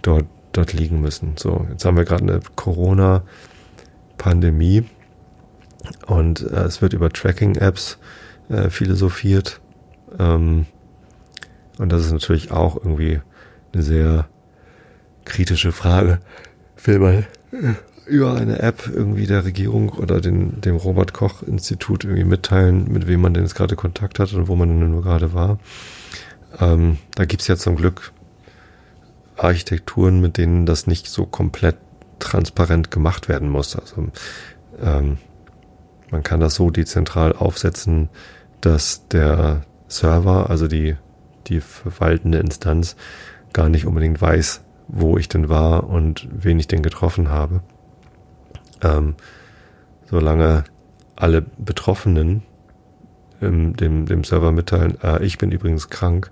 [0.02, 1.34] dort, dort liegen müssen.
[1.36, 4.84] So, jetzt haben wir gerade eine Corona-Pandemie
[6.06, 7.98] und äh, es wird über Tracking-Apps
[8.48, 9.60] äh, philosophiert.
[10.18, 10.66] Ähm,
[11.78, 13.20] und das ist natürlich auch irgendwie
[13.72, 14.28] eine sehr
[15.24, 16.20] kritische Frage.
[16.84, 17.24] Will man
[18.06, 23.08] über eine App irgendwie der Regierung oder den, dem Robert Koch Institut irgendwie mitteilen, mit
[23.08, 25.58] wem man denn jetzt gerade Kontakt hat und wo man denn nur gerade war.
[26.60, 28.12] Ähm, da gibt's ja zum Glück
[29.36, 31.76] Architekturen, mit denen das nicht so komplett
[32.18, 33.76] transparent gemacht werden muss.
[33.76, 34.08] Also
[34.80, 35.18] ähm,
[36.10, 38.08] man kann das so dezentral aufsetzen,
[38.60, 40.96] dass der Server, also die,
[41.48, 42.96] die verwaltende Instanz,
[43.52, 47.60] gar nicht unbedingt weiß, wo ich denn war und wen ich denn getroffen habe.
[48.82, 49.14] Ähm,
[50.04, 50.64] solange
[51.16, 52.42] alle Betroffenen
[53.40, 56.30] ähm, dem, dem Server mitteilen, äh, ich bin übrigens krank,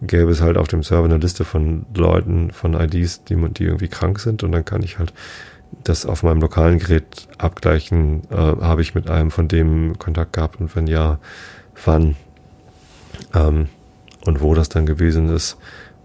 [0.00, 3.88] gäbe es halt auf dem Server eine Liste von Leuten, von IDs, die, die irgendwie
[3.88, 5.12] krank sind und dann kann ich halt
[5.84, 10.60] das auf meinem lokalen Gerät abgleichen, äh, habe ich mit einem von dem Kontakt gehabt
[10.60, 11.18] und wenn ja,
[11.84, 12.16] wann
[13.34, 13.68] ähm,
[14.24, 15.56] und wo das dann gewesen ist,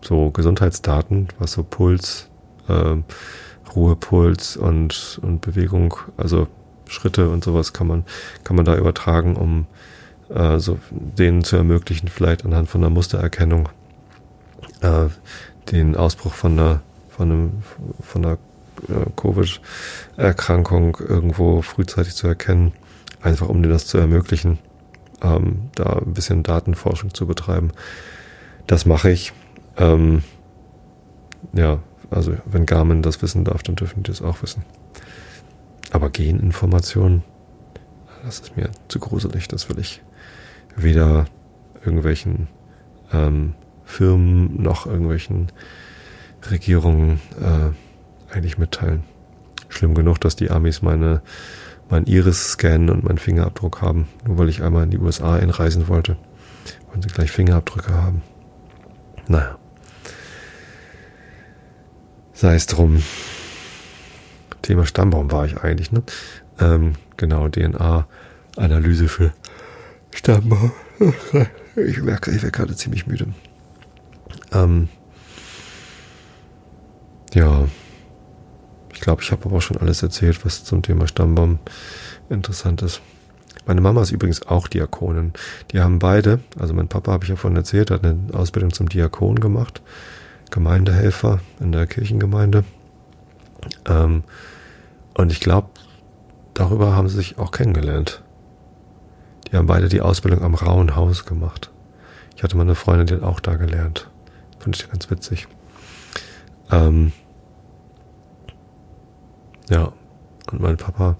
[0.00, 2.30] so Gesundheitsdaten, was so Puls,
[2.68, 2.96] äh,
[3.74, 6.46] Ruhepuls und, und Bewegung, also
[6.86, 8.04] Schritte und sowas kann man,
[8.44, 9.66] kann man da übertragen, um
[10.28, 13.70] äh, so denen zu ermöglichen, vielleicht anhand von einer Mustererkennung
[14.82, 15.06] äh,
[15.70, 17.62] den Ausbruch von einer, von einem,
[18.00, 18.38] von einer
[18.88, 22.72] äh, Covid-Erkrankung irgendwo frühzeitig zu erkennen,
[23.22, 24.58] einfach um denen das zu ermöglichen,
[25.22, 27.70] ähm, da ein bisschen Datenforschung zu betreiben.
[28.66, 29.32] Das mache ich.
[29.76, 30.22] Ähm,
[31.52, 31.80] ja,
[32.10, 34.64] also wenn Garmin das wissen darf, dann dürfen die das auch wissen.
[35.90, 37.22] Aber Geninformationen,
[38.24, 40.02] das ist mir zu gruselig, das will ich
[40.76, 41.26] weder
[41.84, 42.48] irgendwelchen
[43.12, 43.54] ähm,
[43.84, 45.52] Firmen noch irgendwelchen
[46.50, 49.04] Regierungen äh, eigentlich mitteilen.
[49.68, 51.22] Schlimm genug, dass die Amis meine
[51.90, 55.88] mein Iris scannen und meinen Fingerabdruck haben, nur weil ich einmal in die USA einreisen
[55.88, 56.16] wollte.
[56.88, 58.22] Wollen sie gleich Fingerabdrücke haben.
[59.28, 59.58] Naja.
[62.32, 63.02] Sei es drum.
[64.62, 66.02] Thema Stammbaum war ich eigentlich, ne?
[66.58, 69.32] Ähm, genau, DNA-Analyse für
[70.10, 70.72] Stammbaum.
[71.76, 73.26] Ich merke, ich werde gerade ziemlich müde.
[74.54, 74.88] Ähm,
[77.34, 77.66] ja,
[78.92, 81.58] ich glaube, ich habe aber auch schon alles erzählt, was zum Thema Stammbaum
[82.28, 83.02] interessant ist.
[83.66, 85.32] Meine Mama ist übrigens auch Diakonin.
[85.72, 88.88] Die haben beide, also mein Papa habe ich ja vorhin erzählt, hat eine Ausbildung zum
[88.88, 89.82] Diakon gemacht,
[90.50, 92.64] Gemeindehelfer in der Kirchengemeinde.
[93.86, 94.22] Ähm,
[95.14, 95.70] und ich glaube,
[96.52, 98.22] darüber haben sie sich auch kennengelernt.
[99.50, 101.70] Die haben beide die Ausbildung am Rauen Haus gemacht.
[102.36, 104.10] Ich hatte mal eine Freundin, die hat auch da gelernt.
[104.64, 105.46] Fand ich ganz witzig.
[106.70, 107.12] Ähm,
[109.68, 109.92] ja,
[110.50, 111.18] und mein Papa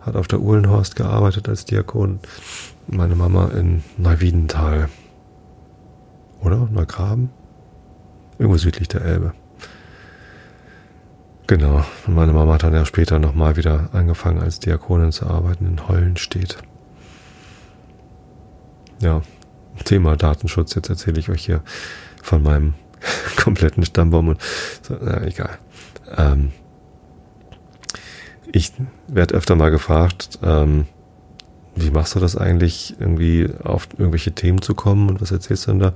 [0.00, 2.18] hat auf der Uhlenhorst gearbeitet als Diakon.
[2.88, 4.88] Meine Mama in Neuwiedental.
[6.40, 6.68] Oder?
[6.68, 7.30] Neugraben?
[8.40, 9.34] Irgendwo südlich der Elbe.
[11.46, 11.84] Genau.
[12.08, 15.86] Und meine Mama hat dann ja später nochmal wieder angefangen als Diakonin zu arbeiten in
[15.86, 16.56] Hollenstedt.
[19.00, 19.22] Ja,
[19.84, 20.74] Thema Datenschutz.
[20.74, 21.62] Jetzt erzähle ich euch hier
[22.22, 22.74] von meinem
[23.36, 24.40] kompletten Stammbaum und
[24.82, 25.58] so, na, egal.
[26.16, 26.52] Ähm,
[28.52, 28.72] ich
[29.06, 30.86] werde öfter mal gefragt, ähm,
[31.76, 35.72] wie machst du das eigentlich, irgendwie auf irgendwelche Themen zu kommen und was erzählst du
[35.72, 35.92] denn da?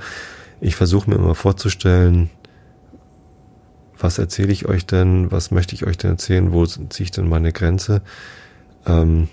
[0.61, 2.31] Ich versuche mir immer vorzustellen,
[3.99, 7.29] was erzähle ich euch denn, was möchte ich euch denn erzählen, wo ziehe ich denn
[7.29, 8.03] meine Grenze?
[8.87, 9.29] Ähm,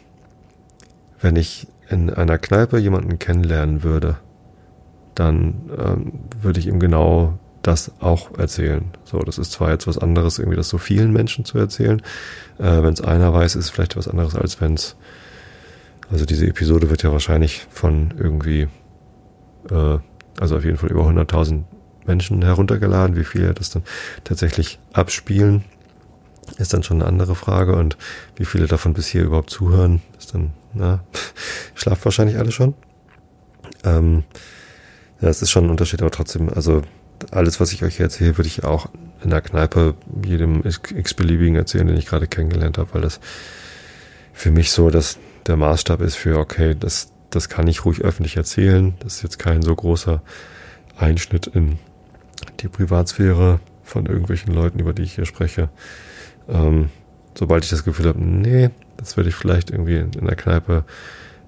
[1.20, 4.18] wenn ich in einer Kneipe jemanden kennenlernen würde,
[5.16, 8.86] dann ähm, würde ich ihm genau das auch erzählen.
[9.04, 12.02] So, das ist zwar jetzt was anderes, irgendwie das so vielen Menschen zu erzählen.
[12.58, 14.96] Äh, wenn es einer weiß, ist es vielleicht was anderes, als wenn es.
[16.12, 18.68] Also diese Episode wird ja wahrscheinlich von irgendwie,
[19.70, 19.98] äh,
[20.40, 21.64] also auf jeden Fall über 100.000
[22.06, 23.16] Menschen heruntergeladen.
[23.16, 23.84] Wie viele das dann
[24.24, 25.64] tatsächlich abspielen,
[26.58, 27.76] ist dann schon eine andere Frage.
[27.76, 27.98] Und
[28.36, 31.04] wie viele davon bis hier überhaupt zuhören, ist dann, na,
[31.76, 32.74] schlaft wahrscheinlich alle schon.
[33.84, 34.24] Ähm,
[35.22, 36.82] ja, es ist schon ein Unterschied, aber trotzdem, also
[37.30, 38.90] alles, was ich euch erzähle, würde ich auch
[39.24, 39.96] in der Kneipe
[40.26, 43.20] jedem x-beliebigen erzählen, den ich gerade kennengelernt habe, weil das
[44.34, 48.38] für mich so dass der Maßstab ist für, okay, das, das kann ich ruhig öffentlich
[48.38, 48.94] erzählen.
[49.00, 50.22] Das ist jetzt kein so großer
[50.98, 51.80] Einschnitt in
[52.60, 55.70] die Privatsphäre von irgendwelchen Leuten, über die ich hier spreche.
[56.48, 56.90] Ähm,
[57.36, 60.86] sobald ich das Gefühl habe, nee, das würde ich vielleicht irgendwie in der Kneipe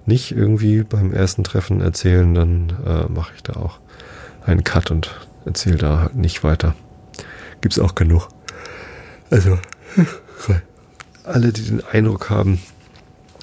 [0.06, 3.78] nicht irgendwie beim ersten Treffen erzählen, dann äh, mache ich da auch
[4.44, 6.74] einen Cut und erzähle da halt nicht weiter.
[7.60, 8.28] Gibt's auch genug.
[9.30, 9.58] Also,
[11.24, 12.60] alle, die den Eindruck haben,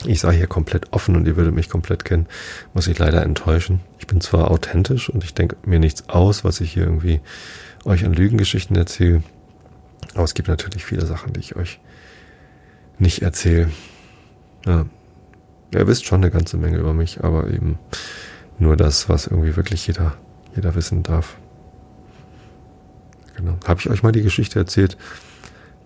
[0.06, 2.28] ich sei hier komplett offen und ihr würdet mich komplett kennen,
[2.74, 3.82] muss ich leider enttäuschen.
[4.00, 7.22] Ich bin zwar authentisch und ich denke mir nichts aus, was ich hier irgendwie
[7.86, 9.24] euch an Lügengeschichten erzähle,
[10.14, 11.80] aber es gibt natürlich viele Sachen, die ich euch
[13.00, 13.72] nicht erzähle.
[14.66, 14.86] Ja,
[15.74, 17.80] Ihr wisst schon eine ganze Menge über mich, aber eben
[18.60, 20.14] nur das, was irgendwie wirklich jeder,
[20.56, 21.38] jeder wissen darf.
[23.36, 23.58] Genau.
[23.66, 24.98] Habe ich euch mal die Geschichte erzählt,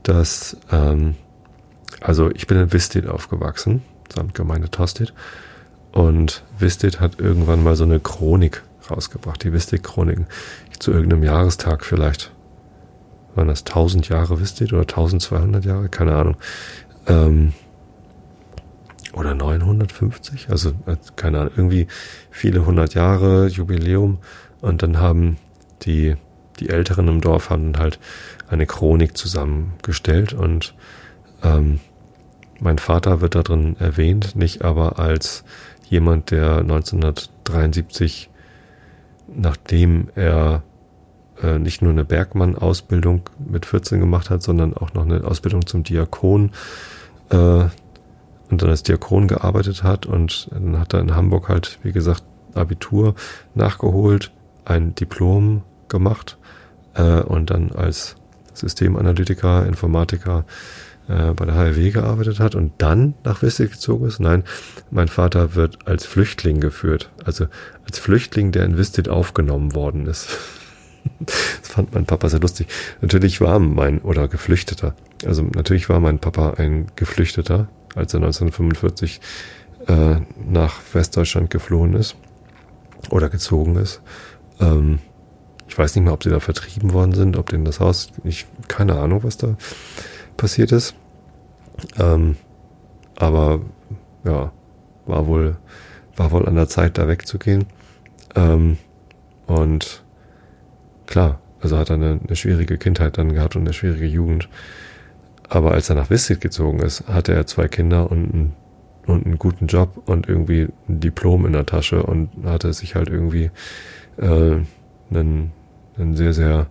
[0.03, 1.15] dass, ähm,
[2.01, 3.81] also ich bin in Visted aufgewachsen,
[4.13, 5.13] samt Gemeinde Tosted.
[5.91, 10.27] Und Visted hat irgendwann mal so eine Chronik rausgebracht, die Visted-Chroniken,
[10.77, 12.31] zu irgendeinem Jahrestag vielleicht.
[13.35, 15.89] Waren das 1000 Jahre Visted oder 1200 Jahre?
[15.89, 16.37] Keine Ahnung.
[17.07, 17.53] Ähm,
[19.15, 21.87] oder 950, also äh, keine Ahnung, irgendwie
[22.31, 24.19] viele hundert Jahre Jubiläum.
[24.61, 25.37] Und dann haben
[25.83, 26.15] die
[26.59, 27.99] die Älteren im Dorf haben halt
[28.47, 30.33] eine Chronik zusammengestellt.
[30.33, 30.73] Und
[31.43, 31.79] ähm,
[32.59, 35.43] mein Vater wird da drin erwähnt, nicht aber als
[35.89, 38.29] jemand, der 1973,
[39.27, 40.63] nachdem er
[41.41, 45.83] äh, nicht nur eine Bergmann-Ausbildung mit 14 gemacht hat, sondern auch noch eine Ausbildung zum
[45.83, 46.51] Diakon
[47.29, 47.65] äh,
[48.49, 52.23] und dann als Diakon gearbeitet hat und dann hat er in Hamburg halt, wie gesagt,
[52.53, 53.15] Abitur
[53.53, 54.31] nachgeholt,
[54.65, 56.37] ein Diplom gemacht
[56.93, 58.15] äh, und dann als
[58.53, 60.45] Systemanalytiker, Informatiker
[61.07, 64.19] äh, bei der HRW gearbeitet hat und dann nach Westig gezogen ist.
[64.19, 64.43] Nein,
[64.89, 67.47] mein Vater wird als Flüchtling geführt, also
[67.85, 70.29] als Flüchtling, der in Wisted aufgenommen worden ist.
[71.19, 72.67] Das fand mein Papa sehr lustig.
[72.99, 74.95] Natürlich war mein, oder Geflüchteter.
[75.23, 79.21] Also natürlich war mein Papa ein Geflüchteter, als er 1945
[79.87, 82.15] äh, nach Westdeutschland geflohen ist
[83.09, 84.01] oder gezogen ist.
[84.59, 84.99] Ähm,
[85.67, 88.45] ich weiß nicht mehr, ob sie da vertrieben worden sind, ob denen das Haus, ich
[88.67, 89.55] keine Ahnung, was da
[90.37, 90.95] passiert ist.
[91.97, 92.35] Ähm,
[93.15, 93.61] aber
[94.23, 94.51] ja,
[95.05, 95.57] war wohl,
[96.15, 97.65] war wohl an der Zeit, da wegzugehen.
[98.35, 98.77] Ähm,
[99.47, 100.03] und
[101.05, 104.49] klar, also hat er eine, eine schwierige Kindheit dann gehabt und eine schwierige Jugend.
[105.49, 108.53] Aber als er nach Wissit gezogen ist, hatte er zwei Kinder und einen,
[109.05, 113.09] und einen guten Job und irgendwie ein Diplom in der Tasche und hatte sich halt
[113.09, 113.51] irgendwie
[114.17, 114.57] äh,
[115.11, 115.51] ein,
[115.97, 116.67] ein sehr, sehr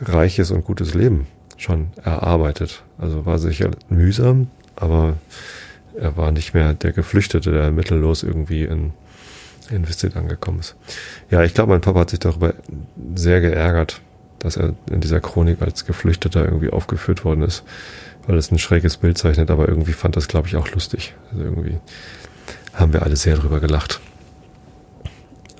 [0.00, 2.82] reiches und gutes Leben schon erarbeitet.
[2.98, 5.16] Also war sicher mühsam, aber
[5.96, 8.92] er war nicht mehr der Geflüchtete, der mittellos irgendwie in,
[9.70, 10.76] in Wissit angekommen ist.
[11.30, 12.54] Ja, ich glaube, mein Papa hat sich darüber
[13.14, 14.00] sehr geärgert,
[14.40, 17.62] dass er in dieser Chronik als Geflüchteter irgendwie aufgeführt worden ist,
[18.26, 21.14] weil es ein schräges Bild zeichnet, aber irgendwie fand das, glaube ich, auch lustig.
[21.30, 21.78] Also irgendwie
[22.74, 24.00] haben wir alle sehr drüber gelacht.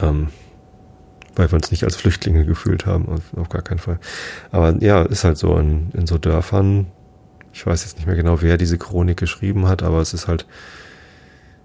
[0.00, 0.28] Ähm,
[1.36, 3.98] weil wir uns nicht als Flüchtlinge gefühlt haben, auf, auf gar keinen Fall.
[4.50, 6.86] Aber ja, ist halt so in, in so Dörfern,
[7.52, 10.46] ich weiß jetzt nicht mehr genau, wer diese Chronik geschrieben hat, aber es ist halt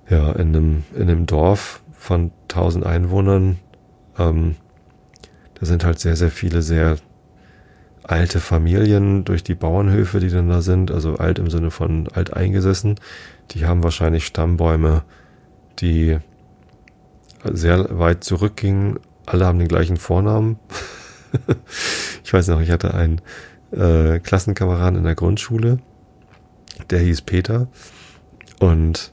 [0.10, 3.58] ja in einem, in einem Dorf von 1000 Einwohnern,
[4.18, 4.56] ähm,
[5.56, 6.98] da sind halt sehr, sehr viele sehr
[8.04, 12.34] alte Familien durch die Bauernhöfe, die dann da sind, also alt im Sinne von alt
[12.34, 12.96] eingesessen,
[13.52, 15.04] die haben wahrscheinlich Stammbäume,
[15.80, 16.20] die
[17.44, 19.00] sehr weit zurückgingen.
[19.26, 20.60] Alle haben den gleichen Vornamen.
[22.24, 23.22] ich weiß noch, ich hatte einen
[23.72, 25.80] äh, Klassenkameraden in der Grundschule,
[26.90, 27.68] der hieß Peter
[28.60, 29.12] und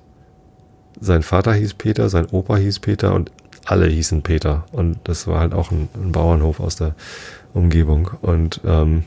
[1.01, 3.33] sein Vater hieß Peter, sein Opa hieß Peter und
[3.67, 4.65] alle hießen Peter.
[4.73, 6.95] Und das war halt auch ein, ein Bauernhof aus der
[7.55, 8.11] Umgebung.
[8.21, 9.05] Und ähm,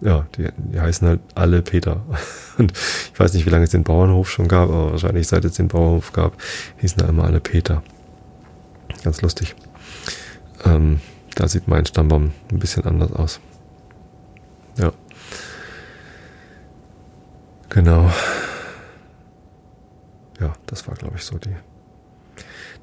[0.00, 2.02] ja, die, die heißen halt alle Peter.
[2.58, 5.54] Und ich weiß nicht, wie lange es den Bauernhof schon gab, aber wahrscheinlich seit es
[5.54, 6.34] den Bauernhof gab,
[6.78, 7.82] hießen da immer alle Peter.
[9.04, 9.54] Ganz lustig.
[10.64, 11.00] Ähm,
[11.34, 13.40] da sieht mein Stammbaum ein bisschen anders aus.
[14.76, 14.92] Ja.
[17.68, 18.10] Genau.
[20.40, 21.54] Ja, das war, glaube ich, so die,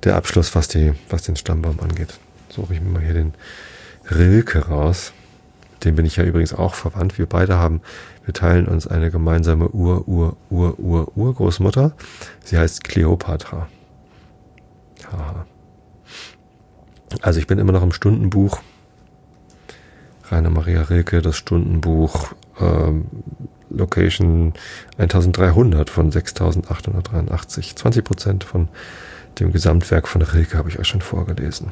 [0.04, 2.20] der Abschluss, was, die, was den Stammbaum angeht.
[2.50, 3.34] Suche ich mir mal hier den
[4.10, 5.14] Rilke raus.
[5.84, 7.18] Den bin ich ja übrigens auch verwandt.
[7.18, 7.82] Wir beide haben,
[8.26, 11.94] wir teilen uns eine gemeinsame Ur, Ur, Ur, Ur, Urgroßmutter.
[12.44, 13.68] Sie heißt Kleopatra.
[15.12, 15.46] Haha.
[17.22, 18.60] Also ich bin immer noch im Stundenbuch.
[20.30, 23.06] Rainer Maria Rilke, das Stundenbuch, ähm,
[23.70, 24.54] Location
[24.98, 27.76] 1300 von 6883.
[27.76, 28.68] 20 Prozent von
[29.40, 31.72] dem Gesamtwerk von Rilke habe ich euch schon vorgelesen.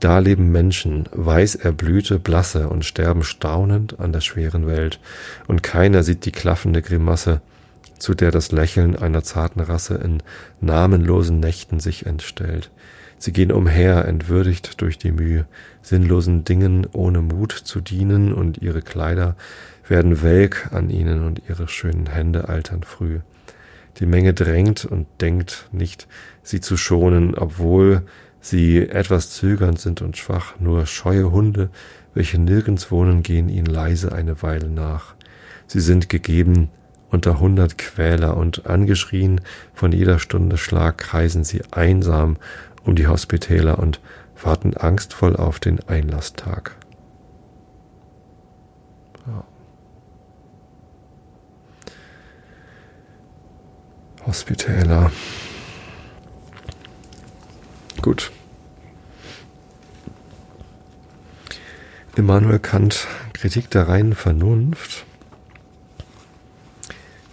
[0.00, 4.98] Da leben Menschen, weiß erblühte, blasse und sterben staunend an der schweren Welt,
[5.46, 7.42] und keiner sieht die klaffende Grimasse,
[7.98, 10.22] zu der das Lächeln einer zarten Rasse in
[10.62, 12.70] namenlosen Nächten sich entstellt.
[13.18, 15.44] Sie gehen umher, entwürdigt durch die Mühe,
[15.82, 19.36] sinnlosen Dingen ohne Mut zu dienen, und ihre Kleider
[19.86, 23.20] werden welk an ihnen, und ihre schönen Hände altern früh.
[23.98, 26.08] Die Menge drängt und denkt nicht,
[26.42, 28.02] sie zu schonen, obwohl
[28.40, 31.70] sie etwas zögernd sind und schwach, nur scheue Hunde,
[32.14, 35.14] welche nirgends wohnen, gehen ihnen leise eine Weile nach.
[35.66, 36.70] Sie sind gegeben
[37.10, 39.40] unter hundert Quäler und angeschrien
[39.74, 42.36] von jeder Stunde Schlag kreisen sie einsam
[42.84, 44.00] um die Hospitäler und
[44.42, 46.76] warten angstvoll auf den Einlasstag.
[54.30, 55.10] Hospitäler.
[58.00, 58.30] Gut.
[62.14, 65.04] Immanuel Kant, Kritik der reinen Vernunft.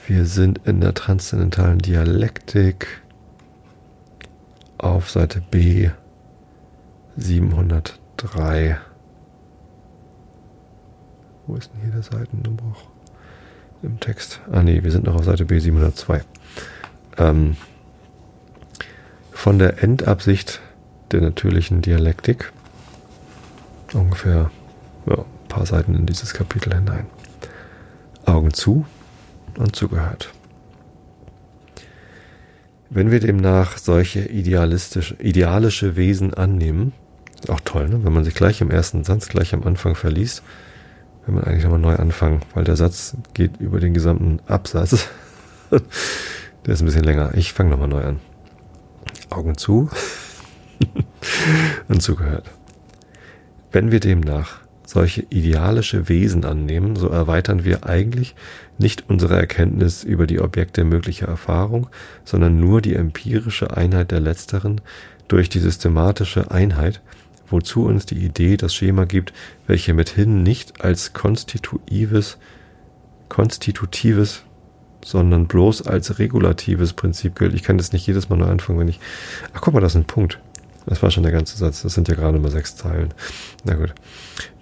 [0.07, 2.87] Wir sind in der transzendentalen Dialektik
[4.79, 5.91] auf Seite B
[7.15, 8.79] 703.
[11.45, 12.89] Wo ist denn hier der Seitenumbruch
[13.83, 14.41] im Text?
[14.51, 16.23] Ah nee, wir sind noch auf Seite B 702
[17.17, 17.55] ähm,
[19.31, 20.61] von der Endabsicht
[21.11, 22.51] der natürlichen Dialektik
[23.93, 24.51] ungefähr
[25.05, 27.07] ja, ein paar Seiten in dieses Kapitel hinein.
[28.25, 28.85] Augen zu
[29.57, 30.33] und zugehört.
[32.89, 36.93] Wenn wir demnach solche idealistische, idealische Wesen annehmen,
[37.35, 38.03] ist auch toll, ne?
[38.03, 40.41] wenn man sich gleich im ersten Satz, gleich am Anfang verliest,
[41.25, 45.07] wenn man eigentlich nochmal neu anfangen, weil der Satz geht über den gesamten Absatz.
[46.67, 47.31] Der ist ein bisschen länger.
[47.33, 48.19] Ich fange nochmal neu an.
[49.29, 49.89] Augen zu
[51.87, 52.51] und zugehört.
[53.71, 58.35] Wenn wir demnach solche idealische Wesen annehmen, so erweitern wir eigentlich
[58.77, 61.87] nicht unsere Erkenntnis über die Objekte möglicher Erfahrung,
[62.25, 64.81] sondern nur die empirische Einheit der letzteren
[65.29, 67.01] durch die systematische Einheit,
[67.49, 69.31] wozu uns die Idee das Schema gibt,
[69.67, 72.37] welche mithin nicht als konstitutives,
[73.29, 74.43] konstitutives
[75.07, 77.53] sondern bloß als regulatives Prinzip gilt.
[77.53, 78.99] Ich kann das nicht jedes Mal nur anfangen, wenn ich.
[79.53, 80.39] Ach, guck mal, das ist ein Punkt.
[80.85, 81.81] Das war schon der ganze Satz.
[81.81, 83.13] Das sind ja gerade mal sechs Zeilen.
[83.63, 83.93] Na gut.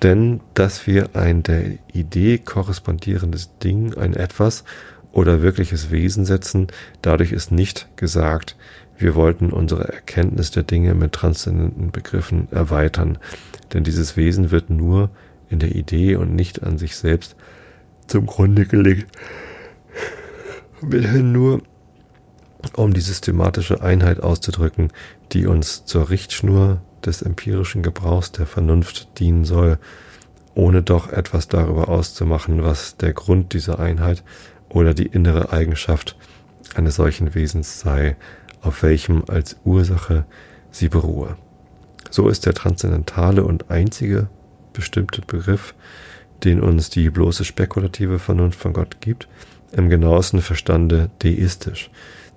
[0.03, 4.63] Denn, dass wir ein der Idee korrespondierendes Ding, ein etwas
[5.11, 6.67] oder wirkliches Wesen setzen,
[7.01, 8.55] dadurch ist nicht gesagt,
[8.97, 13.17] wir wollten unsere Erkenntnis der Dinge mit transzendenten Begriffen erweitern.
[13.73, 15.09] Denn dieses Wesen wird nur
[15.49, 17.35] in der Idee und nicht an sich selbst
[18.07, 19.07] zum Grunde gelegt.
[20.85, 21.61] Mithin nur
[22.75, 24.91] um die systematische Einheit auszudrücken,
[25.31, 29.77] die uns zur Richtschnur des empirischen Gebrauchs der Vernunft dienen soll,
[30.55, 34.23] ohne doch etwas darüber auszumachen, was der Grund dieser Einheit
[34.69, 36.17] oder die innere Eigenschaft
[36.75, 38.15] eines solchen Wesens sei,
[38.61, 40.25] auf welchem als Ursache
[40.71, 41.37] sie beruhe.
[42.09, 44.29] So ist der transzendentale und einzige
[44.73, 45.75] bestimmte Begriff,
[46.43, 49.27] den uns die bloße spekulative Vernunft von Gott gibt,
[49.71, 51.89] im genauesten Verstande deistisch.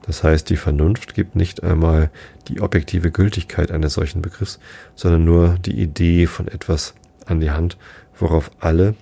[0.03, 2.11] Das heißt, die Vernunft gibt nicht einmal
[2.49, 4.59] die objektive Gültigkeit eines solchen Begriffs,
[4.95, 6.95] sondern nur die Idee von etwas
[7.27, 7.77] an die Hand,
[8.19, 8.95] worauf alle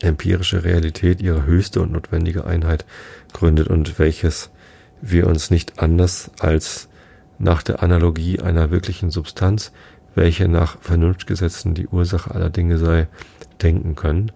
[0.00, 2.86] empirische Realität ihre höchste und notwendige Einheit
[3.32, 4.50] gründet und welches
[5.00, 6.88] wir uns nicht anders als
[7.38, 9.72] nach der Analogie einer wirklichen Substanz,
[10.14, 13.08] welche nach Vernunftgesetzen die Ursache aller Dinge sei,
[13.62, 14.32] denken können,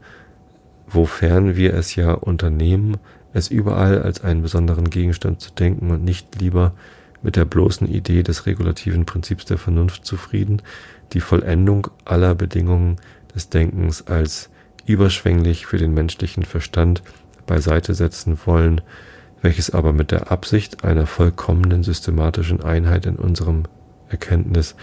[0.92, 2.98] wofern wir es ja unternehmen,
[3.32, 6.72] es überall als einen besonderen Gegenstand zu denken und nicht lieber
[7.22, 10.60] mit der bloßen Idee des regulativen Prinzips der Vernunft zufrieden,
[11.12, 12.96] die Vollendung aller Bedingungen
[13.34, 14.50] des Denkens als
[14.86, 17.02] überschwänglich für den menschlichen Verstand
[17.46, 18.80] beiseite setzen wollen,
[19.40, 23.64] welches aber mit der Absicht einer vollkommenen systematischen Einheit in unserem
[24.08, 24.76] Erkenntnis,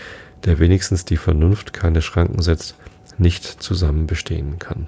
[0.45, 2.75] der wenigstens die Vernunft keine Schranken setzt,
[3.17, 4.87] nicht zusammen bestehen kann.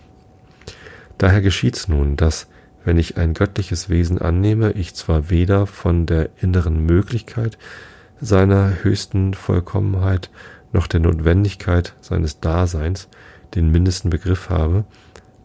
[1.22, 2.48] Daher geschieht's nun, dass
[2.84, 7.60] wenn ich ein göttliches Wesen annehme, ich zwar weder von der inneren Möglichkeit
[8.20, 10.32] seiner höchsten Vollkommenheit
[10.74, 13.08] noch der Notwendigkeit seines Daseins
[13.54, 14.84] den mindesten Begriff habe,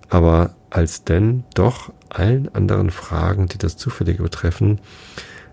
[0.08, 4.80] aber als denn doch allen anderen Fragen, die das Zufällige betreffen,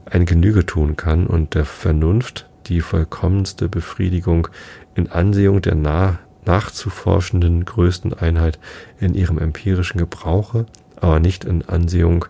[0.05, 4.47] ein Genüge tun kann und der Vernunft die vollkommenste Befriedigung
[4.95, 8.59] in Ansehung der nah nachzuforschenden größten Einheit
[8.99, 10.65] in ihrem empirischen Gebrauche
[11.03, 12.25] aber nicht in Ansehung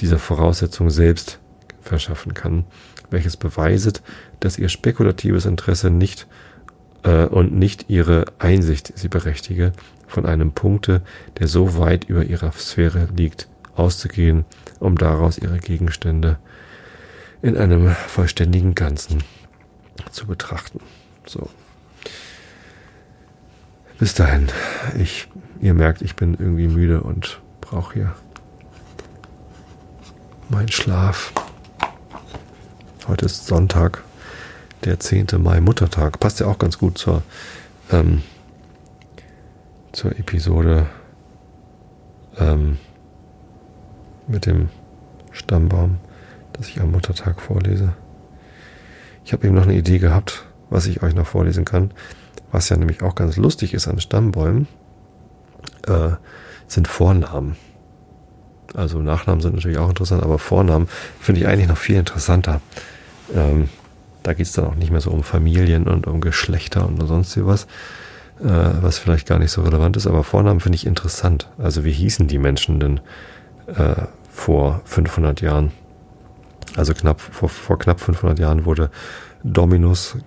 [0.00, 1.40] dieser Voraussetzung selbst
[1.82, 2.64] verschaffen kann,
[3.10, 4.02] welches beweiset,
[4.40, 6.26] dass ihr spekulatives Interesse nicht
[7.02, 9.72] äh, und nicht ihre Einsicht sie berechtige,
[10.06, 11.02] von einem Punkte,
[11.38, 14.46] der so weit über ihrer Sphäre liegt, auszugehen,
[14.80, 16.38] um daraus ihre Gegenstände
[17.42, 19.22] in einem vollständigen Ganzen
[20.10, 20.80] zu betrachten.
[21.26, 21.50] So.
[23.98, 24.48] Bis dahin.
[24.98, 25.28] Ich,
[25.60, 28.14] ihr merkt, ich bin irgendwie müde und brauche hier
[30.48, 31.32] meinen Schlaf.
[33.06, 34.02] Heute ist Sonntag,
[34.82, 35.28] der 10.
[35.38, 36.18] Mai, Muttertag.
[36.18, 37.22] Passt ja auch ganz gut zur,
[37.92, 38.22] ähm,
[39.92, 40.86] zur Episode
[42.36, 42.78] ähm,
[44.26, 44.70] mit dem
[45.30, 45.98] Stammbaum,
[46.52, 47.92] das ich am Muttertag vorlese.
[49.24, 51.92] Ich habe eben noch eine Idee gehabt, was ich euch noch vorlesen kann.
[52.54, 54.68] Was ja nämlich auch ganz lustig ist an Stammbäumen,
[55.88, 56.10] äh,
[56.68, 57.56] sind Vornamen.
[58.74, 60.86] Also Nachnamen sind natürlich auch interessant, aber Vornamen
[61.20, 62.60] finde ich eigentlich noch viel interessanter.
[63.34, 63.70] Ähm,
[64.22, 67.36] da geht es dann auch nicht mehr so um Familien und um Geschlechter und sonst
[67.44, 67.64] was,
[68.40, 71.50] äh, was vielleicht gar nicht so relevant ist, aber Vornamen finde ich interessant.
[71.58, 73.00] Also wie hießen die Menschen denn
[73.66, 75.72] äh, vor 500 Jahren?
[76.76, 78.92] Also knapp vor, vor knapp 500 Jahren wurde
[79.42, 80.18] Dominus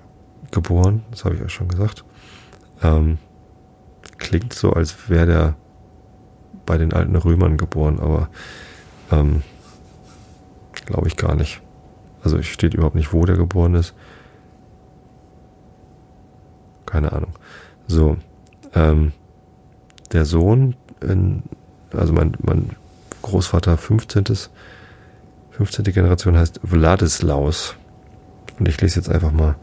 [0.52, 2.04] geboren, das habe ich euch schon gesagt.
[2.82, 3.18] Ähm,
[4.18, 5.56] klingt so, als wäre der
[6.66, 8.30] bei den alten Römern geboren, aber
[9.12, 9.42] ähm,
[10.86, 11.62] glaube ich gar nicht.
[12.24, 13.94] Also steht überhaupt nicht, wo der geboren ist.
[16.86, 17.34] Keine Ahnung.
[17.88, 18.18] So,
[18.74, 19.14] ähm,
[20.12, 21.44] der Sohn, in,
[21.92, 22.72] also mein, mein
[23.22, 24.26] Großvater 15.
[25.52, 25.86] 15.
[25.86, 27.76] Generation heißt Vladislaus.
[28.60, 29.56] Und ich lese jetzt einfach mal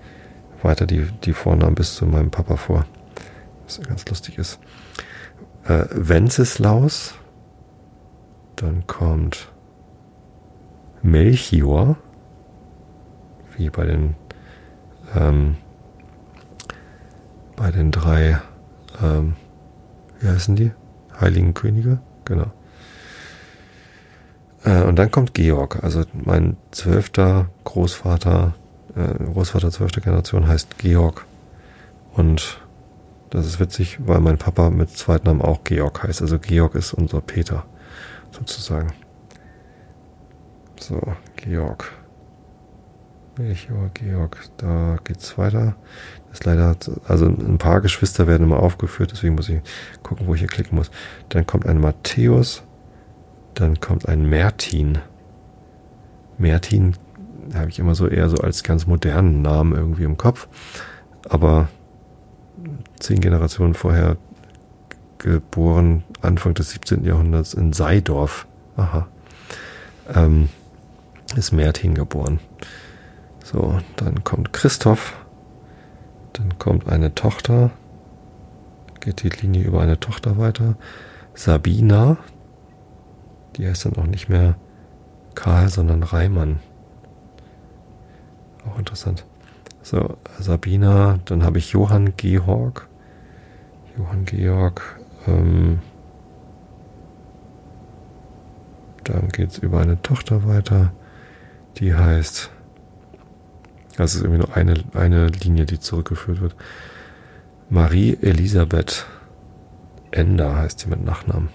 [0.62, 2.86] weiter die, die Vornamen bis zu meinem Papa vor.
[3.66, 4.58] Was ganz lustig ist
[5.64, 7.14] äh, Wenceslaus,
[8.56, 9.52] dann kommt
[11.02, 11.96] Melchior,
[13.56, 14.14] wie bei den
[15.14, 15.56] ähm,
[17.56, 18.40] bei den drei,
[19.02, 19.36] ähm,
[20.20, 20.72] wie heißen die?
[21.20, 22.50] Heiligen Könige, genau.
[24.64, 28.54] Äh, und dann kommt Georg, also mein zwölfter Großvater,
[28.96, 31.26] äh, Großvater zwölfter Generation heißt Georg
[32.14, 32.63] und
[33.34, 36.22] das ist witzig, weil mein Papa mit Zweitnamen auch Georg heißt.
[36.22, 37.64] Also Georg ist unser Peter,
[38.30, 38.92] sozusagen.
[40.78, 41.00] So,
[41.36, 41.92] Georg.
[43.36, 45.74] Melchior, Georg, da geht's weiter.
[46.28, 46.76] Das ist leider,
[47.08, 49.60] also ein paar Geschwister werden immer aufgeführt, deswegen muss ich
[50.04, 50.90] gucken, wo ich hier klicken muss.
[51.30, 52.62] Dann kommt ein Matthäus,
[53.54, 54.98] dann kommt ein Mertin.
[56.38, 56.96] Mertin
[57.54, 60.46] habe ich immer so eher so als ganz modernen Namen irgendwie im Kopf.
[61.28, 61.68] Aber
[63.04, 64.16] zehn Generationen vorher
[65.18, 67.04] geboren, Anfang des 17.
[67.04, 68.46] Jahrhunderts in Seidorf.
[68.76, 69.06] Aha.
[70.14, 70.48] Ähm,
[71.36, 72.40] ist Mertin geboren.
[73.42, 75.14] So, dann kommt Christoph.
[76.32, 77.70] Dann kommt eine Tochter.
[79.00, 80.76] Geht die Linie über eine Tochter weiter.
[81.34, 82.16] Sabina.
[83.56, 84.56] Die heißt dann auch nicht mehr
[85.34, 86.60] Karl, sondern Reimann.
[88.68, 89.24] Auch interessant.
[89.82, 92.88] So, Sabina, dann habe ich Johann Georg.
[93.96, 95.00] Johann Georg.
[95.26, 95.80] Ähm,
[99.04, 100.92] dann geht es über eine Tochter weiter.
[101.76, 102.50] Die heißt.
[103.96, 106.56] Also es ist irgendwie nur eine, eine Linie, die zurückgeführt wird.
[107.70, 109.06] Marie Elisabeth
[110.10, 111.48] Ender heißt sie mit Nachnamen.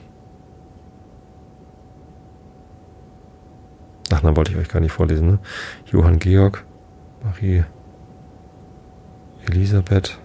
[4.10, 5.40] Nachnamen wollte ich euch gar nicht vorlesen, ne?
[5.86, 6.66] Johann Georg,
[7.24, 7.64] Marie
[9.46, 10.20] Elisabeth.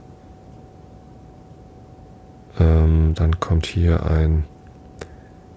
[2.58, 4.44] Ähm, dann kommt hier ein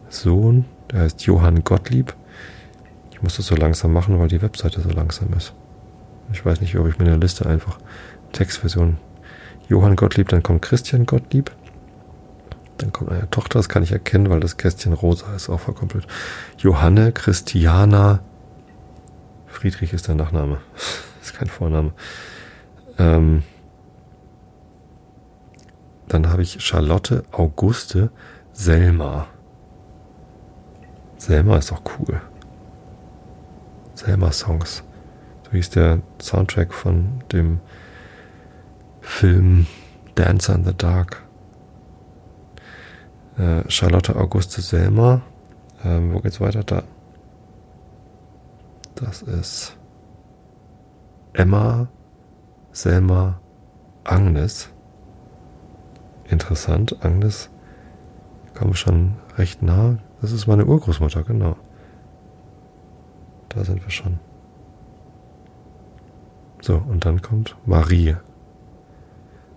[0.09, 2.15] Sohn, der heißt Johann Gottlieb.
[3.11, 5.53] Ich muss das so langsam machen, weil die Webseite so langsam ist.
[6.33, 7.79] Ich weiß nicht, ob ich mir in der Liste einfach
[8.31, 8.97] Textversion
[9.69, 11.51] Johann Gottlieb, dann kommt Christian Gottlieb.
[12.77, 16.07] Dann kommt eine Tochter, das kann ich erkennen, weil das Kästchen rosa ist, auch verkoppelt.
[16.57, 18.19] Johanne Christiana
[19.47, 20.59] Friedrich ist der Nachname.
[21.21, 21.91] ist kein Vorname.
[22.99, 23.43] Ähm,
[26.07, 28.11] dann habe ich Charlotte Auguste
[28.53, 29.27] Selma.
[31.17, 32.21] Selma ist doch cool.
[33.93, 34.83] Selma Songs.
[35.43, 37.59] So hieß der Soundtrack von dem
[39.01, 39.67] Film
[40.15, 41.23] Dancer in the Dark.
[43.37, 45.21] Äh, Charlotte Auguste Selma.
[45.83, 46.63] Ähm, wo geht's weiter?
[46.63, 46.83] Da.
[48.95, 49.77] Das ist
[51.33, 51.87] Emma
[52.71, 53.39] Selma
[54.03, 54.69] Agnes.
[56.29, 57.49] Interessant, Agnes
[58.53, 59.97] kommen schon recht nah.
[60.21, 61.55] Das ist meine Urgroßmutter, genau.
[63.49, 64.19] Da sind wir schon.
[66.61, 68.15] So, und dann kommt Marie.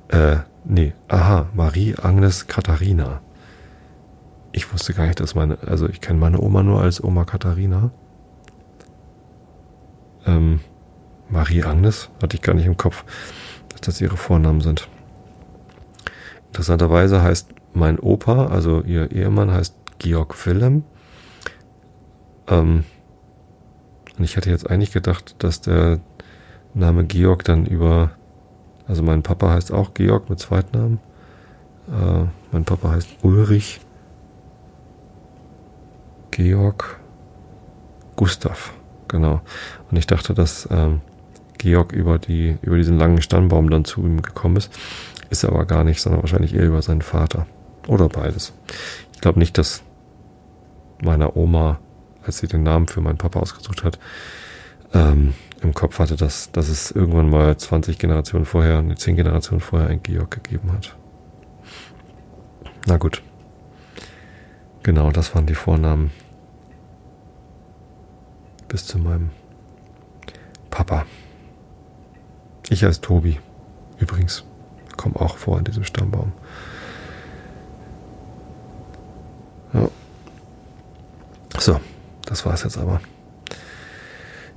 [0.09, 3.21] Äh, nee, aha, Marie Agnes Katharina.
[4.53, 7.91] Ich wusste gar nicht, dass meine, also ich kenne meine Oma nur als Oma Katharina.
[10.27, 10.61] Ähm,
[11.29, 13.05] Marie Agnes hatte ich gar nicht im Kopf,
[13.71, 14.89] dass das ihre Vornamen sind.
[16.51, 20.83] Interessanterweise heißt mein Opa, also ihr Ehemann, heißt Georg Wilhelm.
[22.49, 22.85] Ähm,
[24.19, 26.01] und ich hätte jetzt eigentlich gedacht, dass der
[26.75, 28.11] Name Georg dann über,
[28.89, 30.99] also mein Papa heißt auch Georg mit Zweitnamen.
[31.89, 33.81] Äh, mein Papa heißt Ulrich
[36.33, 36.99] Georg
[38.17, 38.73] Gustav,
[39.09, 39.41] genau.
[39.91, 41.01] Und ich dachte, dass ähm,
[41.59, 44.73] Georg über die über diesen langen Stammbaum dann zu ihm gekommen ist.
[45.31, 47.47] Ist er aber gar nicht, sondern wahrscheinlich eher über seinen Vater.
[47.87, 48.53] Oder beides.
[49.15, 49.83] Ich glaube nicht, dass
[51.01, 51.79] meiner Oma,
[52.25, 53.99] als sie den Namen für meinen Papa ausgesucht hat,
[54.93, 59.89] ähm, im Kopf hatte, dass, dass es irgendwann mal 20 Generationen vorher, 10 Generationen vorher
[59.89, 60.97] ein Georg gegeben hat.
[62.87, 63.23] Na gut.
[64.83, 66.11] Genau, das waren die Vornamen.
[68.69, 69.31] Bis zu meinem
[70.71, 71.07] Papa.
[72.69, 73.39] Ich heiße Tobi.
[73.99, 74.45] Übrigens
[75.01, 76.33] komme auch vor in diesem Stammbaum.
[79.73, 79.89] Ja.
[81.59, 81.81] So,
[82.27, 83.01] das war's jetzt aber.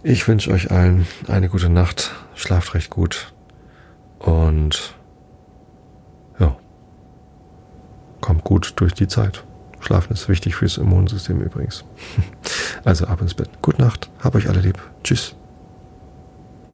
[0.04, 3.34] Ich wünsche euch allen eine gute Nacht, schlaft recht gut
[4.20, 4.96] und
[6.40, 6.58] ja,
[8.20, 9.46] kommt gut durch die Zeit.
[9.80, 11.86] Schlafen ist wichtig fürs Immunsystem übrigens.
[12.86, 13.50] Also ab ins Bett.
[13.62, 14.78] Gute Nacht, hab euch alle lieb.
[15.06, 15.38] Tschüss.